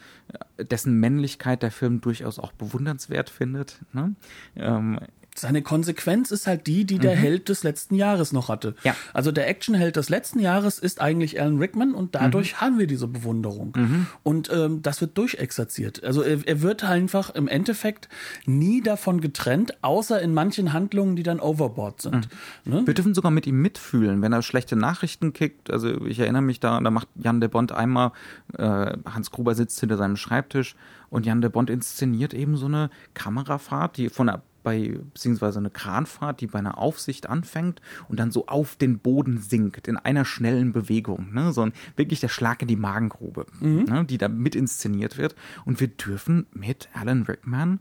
[0.58, 3.80] äh, dessen Männlichkeit der Film durchaus auch bewundernswert findet.
[3.92, 4.14] Ne?
[4.54, 5.00] Ähm,
[5.36, 8.70] Seine Konsequenz ist halt die, die der Held des letzten Jahres noch hatte.
[8.70, 8.74] Mhm.
[8.84, 8.96] Ja.
[9.12, 12.60] Also der Actionheld des letzten Jahres ist eigentlich Alan Rickman und dadurch Mhm.
[12.60, 14.06] haben wir diese Bewunderung.
[14.22, 16.04] Und ähm, das wird durchexerziert.
[16.04, 18.08] Also er, er wird einfach im Endeffekt
[18.46, 22.28] nie davon getrennt, außer in manchen Handlungen, die dann overboard sind.
[22.64, 22.82] Ne?
[22.86, 25.70] wir dürfen sogar mit ihm mitfühlen, wenn er schlechte Nachrichten kickt.
[25.70, 28.12] Also ich erinnere mich da, da macht Jan de Bond einmal,
[28.56, 30.76] äh, Hans Gruber sitzt hinter seinem Schreibtisch
[31.10, 35.70] und Jan de Bond inszeniert eben so eine Kamerafahrt, die von der bei, beziehungsweise eine
[35.70, 40.24] Kranfahrt, die bei einer Aufsicht anfängt und dann so auf den Boden sinkt in einer
[40.24, 41.32] schnellen Bewegung.
[41.32, 41.52] Ne?
[41.52, 44.04] So ein, wirklich der Schlag in die Magengrube, ne?
[44.04, 45.36] die da mit inszeniert wird.
[45.64, 47.78] Und wir dürfen mit Alan Rickman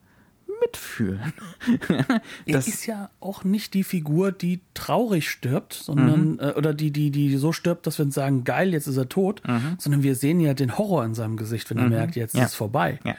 [0.74, 1.34] mitfühlen.
[2.46, 6.40] er ist ja auch nicht die Figur, die traurig stirbt, sondern, mhm.
[6.40, 9.10] äh, oder die, die, die so stirbt, dass wir uns sagen, geil, jetzt ist er
[9.10, 9.76] tot, mhm.
[9.78, 11.92] sondern wir sehen ja den Horror in seinem Gesicht, wenn er mhm.
[11.92, 12.44] merkt, jetzt ja.
[12.44, 13.00] ist es vorbei.
[13.06, 13.16] Ja.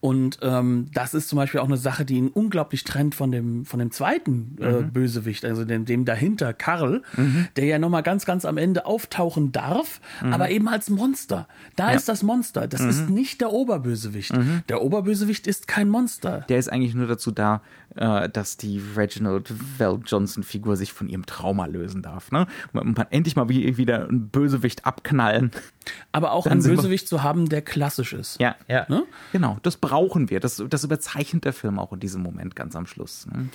[0.00, 3.64] Und ähm, das ist zum Beispiel auch eine Sache, die ihn unglaublich trennt von dem,
[3.64, 4.92] von dem zweiten äh, mhm.
[4.92, 7.48] Bösewicht, also dem, dem dahinter, Karl, mhm.
[7.56, 11.48] der ja nochmal ganz, ganz am Ende auftauchen darf, aber eben als Monster.
[11.76, 11.96] Da ja.
[11.96, 12.68] ist das Monster.
[12.68, 14.32] Das ist nicht der Oberbösewicht.
[14.68, 16.44] Der Oberbösewicht ist kein Monster.
[16.48, 17.62] Der ist eigentlich nur dazu da,
[17.96, 22.30] äh, dass die Reginald Val Johnson-Figur sich von ihrem Trauma lösen darf.
[22.30, 22.46] Ne?
[22.72, 25.50] Man, man endlich mal wieder ein Bösewicht abknallen.
[26.12, 28.40] Aber auch einen Bösewicht zu haben, der klassisch ist.
[28.40, 28.86] Ja, ja.
[28.88, 29.04] Ne?
[29.32, 30.40] Genau, das brauchen wir.
[30.40, 33.26] Das, das überzeichnet der Film auch in diesem Moment ganz am Schluss.
[33.26, 33.48] Ne?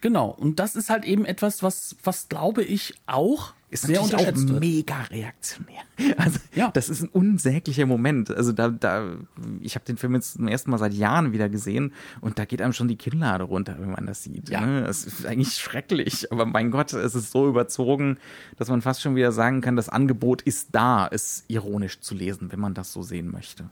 [0.00, 4.50] Genau, und das ist halt eben etwas, was, was glaube ich auch ist sehr unterschätzt
[4.50, 5.82] auch mega reaktionär.
[6.18, 6.70] Also ja.
[6.72, 8.30] das ist ein unsäglicher Moment.
[8.30, 9.16] Also da, da,
[9.60, 12.62] ich habe den Film jetzt zum ersten Mal seit Jahren wieder gesehen und da geht
[12.62, 14.48] einem schon die Kinnlade runter, wenn man das sieht.
[14.48, 14.60] Ja.
[14.60, 14.82] Ne?
[14.82, 18.18] Das ist eigentlich schrecklich, aber mein Gott, es ist so überzogen,
[18.56, 22.52] dass man fast schon wieder sagen kann, das Angebot ist da, es ironisch zu lesen,
[22.52, 23.68] wenn man das so sehen möchte.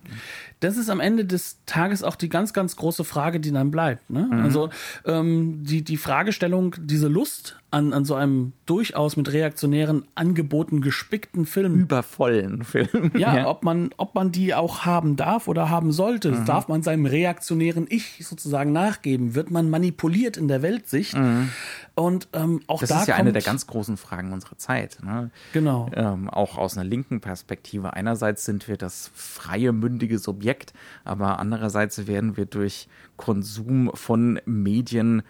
[0.61, 4.11] Das ist am Ende des Tages auch die ganz, ganz große Frage, die dann bleibt.
[4.11, 4.29] Ne?
[4.31, 4.41] Mhm.
[4.41, 4.71] Also
[5.05, 9.84] ähm, die, die Fragestellung, diese Lust an, an so einem durchaus mit reaktionären
[10.15, 11.75] Angeboten gespickten Film.
[11.81, 13.13] Übervollen Film.
[13.17, 16.33] Ja, ja, ob man, ob man die auch haben darf oder haben sollte.
[16.33, 16.45] Mhm.
[16.45, 19.35] Darf man seinem reaktionären Ich sozusagen nachgeben?
[19.35, 21.17] Wird man manipuliert in der Weltsicht?
[21.17, 21.51] Mhm.
[21.95, 24.99] Und ähm, auch das da ist ja eine der ganz großen Fragen unserer Zeit.
[25.03, 25.31] Ne?
[25.53, 25.89] Genau.
[25.95, 27.93] Ähm, auch aus einer linken Perspektive.
[27.93, 30.73] Einerseits sind wir das freie, mündige Subjekt,
[31.05, 35.23] aber andererseits werden wir durch Konsum von Medien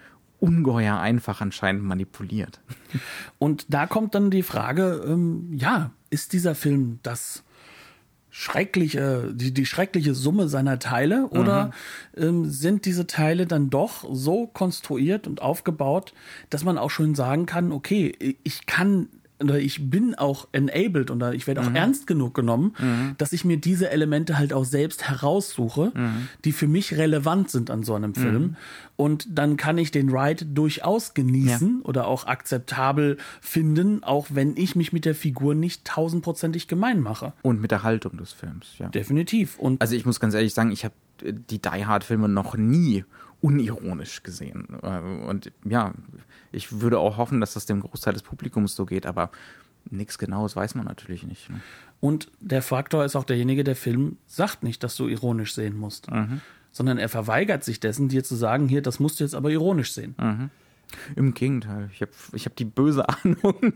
[0.45, 2.59] ungeheuer einfach anscheinend manipuliert.
[3.39, 7.43] Und da kommt dann die Frage, ähm, ja, ist dieser Film das
[8.29, 11.71] schreckliche, die, die schreckliche Summe seiner Teile oder
[12.17, 12.23] mhm.
[12.23, 16.13] ähm, sind diese Teile dann doch so konstruiert und aufgebaut,
[16.49, 19.07] dass man auch schon sagen kann, okay, ich kann
[19.41, 21.75] oder ich bin auch enabled oder ich werde auch mhm.
[21.75, 23.15] ernst genug genommen, mhm.
[23.17, 26.29] dass ich mir diese Elemente halt auch selbst heraussuche, mhm.
[26.45, 28.41] die für mich relevant sind an so einem Film.
[28.41, 28.55] Mhm.
[28.95, 31.85] Und dann kann ich den Ride durchaus genießen ja.
[31.85, 37.33] oder auch akzeptabel finden, auch wenn ich mich mit der Figur nicht tausendprozentig gemein mache.
[37.41, 38.87] Und mit der Haltung des Films, ja.
[38.87, 39.59] Definitiv.
[39.59, 43.03] Und also ich muss ganz ehrlich sagen, ich habe die Die Hard Filme noch nie
[43.45, 44.67] unironisch gesehen.
[44.81, 45.93] Äh, und ja,
[46.51, 49.29] ich würde auch hoffen, dass das dem Großteil des Publikums so geht, aber
[49.91, 51.51] nichts Genaues weiß man natürlich nicht.
[51.51, 51.61] Ne?
[51.99, 56.09] Und der Faktor ist auch derjenige, der Film sagt nicht, dass du ironisch sehen musst,
[56.09, 56.41] mhm.
[56.71, 59.93] sondern er verweigert sich dessen, dir zu sagen, hier, das musst du jetzt aber ironisch
[59.93, 60.15] sehen.
[60.19, 60.49] Mhm.
[61.15, 63.73] Im Gegenteil, ich habe ich hab die böse Ahnung,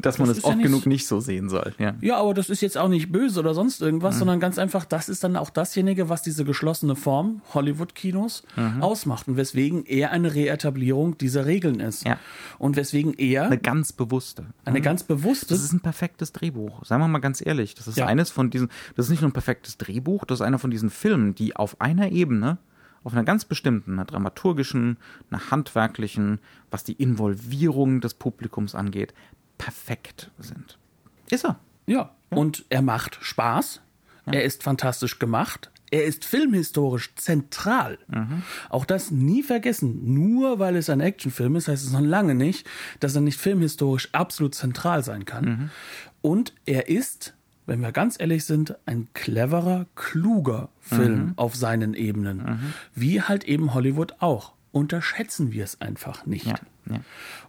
[0.00, 1.74] dass man es oft ja nicht, genug nicht so sehen soll.
[1.78, 1.94] Ja.
[2.00, 4.18] ja, aber das ist jetzt auch nicht böse oder sonst irgendwas, mhm.
[4.20, 8.82] sondern ganz einfach, das ist dann auch dasjenige, was diese geschlossene Form Hollywood-Kinos mhm.
[8.82, 12.04] ausmacht und weswegen er eine Reetablierung dieser Regeln ist.
[12.04, 12.18] Ja.
[12.58, 13.46] Und weswegen er.
[13.46, 14.46] Eine ganz bewusste.
[14.64, 14.84] Eine mhm.
[14.84, 15.46] ganz bewusste.
[15.48, 16.84] Das ist ein perfektes Drehbuch.
[16.84, 17.74] Sagen wir mal ganz ehrlich.
[17.74, 18.06] Das ist ja.
[18.06, 20.90] eines von diesen, das ist nicht nur ein perfektes Drehbuch, das ist einer von diesen
[20.90, 22.58] Filmen, die auf einer Ebene
[23.06, 24.96] auf einer ganz bestimmten, einer dramaturgischen,
[25.30, 26.40] einer handwerklichen,
[26.72, 29.14] was die Involvierung des Publikums angeht,
[29.58, 30.76] perfekt sind.
[31.30, 31.60] Ist er.
[31.86, 32.36] Ja, ja.
[32.36, 33.80] und er macht Spaß.
[34.26, 34.32] Ja.
[34.32, 35.70] Er ist fantastisch gemacht.
[35.92, 37.98] Er ist filmhistorisch zentral.
[38.08, 38.42] Mhm.
[38.70, 40.12] Auch das nie vergessen.
[40.12, 42.66] Nur weil es ein Actionfilm ist, heißt es noch lange nicht,
[42.98, 45.44] dass er nicht filmhistorisch absolut zentral sein kann.
[45.44, 45.70] Mhm.
[46.22, 47.35] Und er ist
[47.66, 51.32] wenn wir ganz ehrlich sind, ein cleverer, kluger Film mhm.
[51.36, 52.38] auf seinen Ebenen.
[52.38, 52.72] Mhm.
[52.94, 54.52] Wie halt eben Hollywood auch.
[54.72, 56.46] Unterschätzen wir es einfach nicht.
[56.46, 56.54] Ja,
[56.90, 57.00] ja.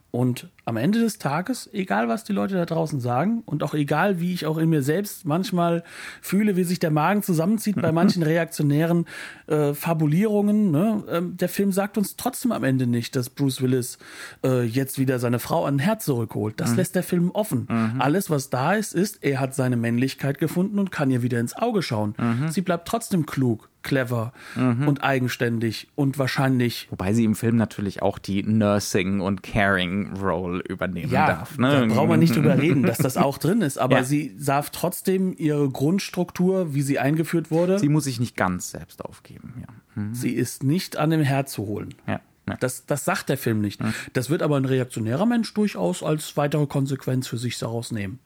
[0.09, 4.21] Und am Ende des Tages, egal was die Leute da draußen sagen und auch egal,
[4.21, 5.83] wie ich auch in mir selbst manchmal
[6.21, 9.05] fühle, wie sich der Magen zusammenzieht bei manchen reaktionären
[9.47, 11.03] äh, Fabulierungen, ne?
[11.09, 13.97] ähm, der Film sagt uns trotzdem am Ende nicht, dass Bruce Willis
[14.45, 16.59] äh, jetzt wieder seine Frau an ein Herz zurückholt.
[16.59, 16.77] Das mhm.
[16.77, 17.67] lässt der Film offen.
[17.69, 18.01] Mhm.
[18.01, 21.55] Alles, was da ist, ist, er hat seine Männlichkeit gefunden und kann ihr wieder ins
[21.55, 22.15] Auge schauen.
[22.17, 22.49] Mhm.
[22.49, 24.87] Sie bleibt trotzdem klug clever mhm.
[24.87, 26.87] und eigenständig und wahrscheinlich.
[26.91, 31.57] Wobei sie im Film natürlich auch die Nursing und Caring Role übernehmen ja, darf.
[31.57, 31.87] Ne?
[31.87, 34.03] Da braucht man nicht drüber reden, dass das auch drin ist, aber ja.
[34.03, 37.79] sie darf trotzdem ihre Grundstruktur, wie sie eingeführt wurde.
[37.79, 40.01] Sie muss sich nicht ganz selbst aufgeben, ja.
[40.01, 40.13] Mhm.
[40.13, 41.95] Sie ist nicht an dem Herz zu holen.
[42.05, 42.19] Ja.
[42.59, 43.81] Das, das sagt der Film nicht.
[43.81, 43.93] Mhm.
[44.13, 48.19] Das wird aber ein reaktionärer Mensch durchaus als weitere Konsequenz für sich daraus nehmen.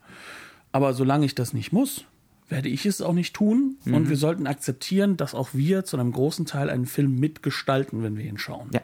[0.72, 2.06] Aber solange ich das nicht muss,
[2.52, 3.78] werde ich es auch nicht tun.
[3.86, 3.94] Mhm.
[3.96, 8.18] Und wir sollten akzeptieren, dass auch wir zu einem großen Teil einen Film mitgestalten, wenn
[8.18, 8.70] wir ihn schauen.
[8.74, 8.82] Ja.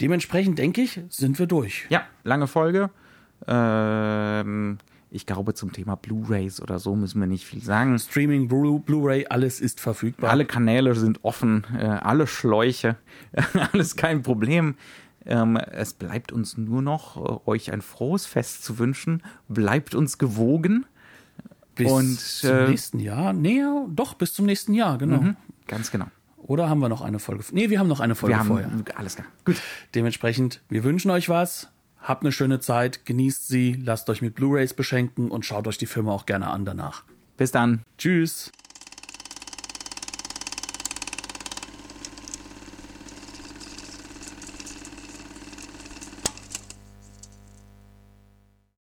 [0.00, 1.86] Dementsprechend denke ich, sind wir durch.
[1.88, 2.90] Ja, lange Folge.
[3.46, 4.78] Ähm,
[5.10, 7.98] Ich glaube, zum Thema Blu-rays oder so müssen wir nicht viel sagen.
[7.98, 10.28] Streaming, Blu- Blu-ray, alles ist verfügbar.
[10.30, 12.96] Alle Kanäle sind offen, äh, alle Schläuche,
[13.72, 14.74] alles kein Problem.
[15.24, 19.22] Ähm, es bleibt uns nur noch, äh, euch ein frohes Fest zu wünschen.
[19.48, 20.84] Bleibt uns gewogen.
[21.78, 23.32] Bis und, zum äh, nächsten Jahr.
[23.32, 25.34] Nee, doch, bis zum nächsten Jahr, genau.
[25.66, 26.06] Ganz genau.
[26.36, 27.44] Oder haben wir noch eine Folge?
[27.52, 28.70] Nee, wir haben noch eine Folge Wir haben vorher.
[28.96, 29.26] alles klar.
[29.44, 29.56] Gut.
[29.94, 31.68] Dementsprechend, wir wünschen euch was.
[32.00, 35.86] Habt eine schöne Zeit, genießt sie, lasst euch mit Blu-rays beschenken und schaut euch die
[35.86, 37.04] Filme auch gerne an danach.
[37.36, 37.82] Bis dann.
[37.98, 38.52] Tschüss.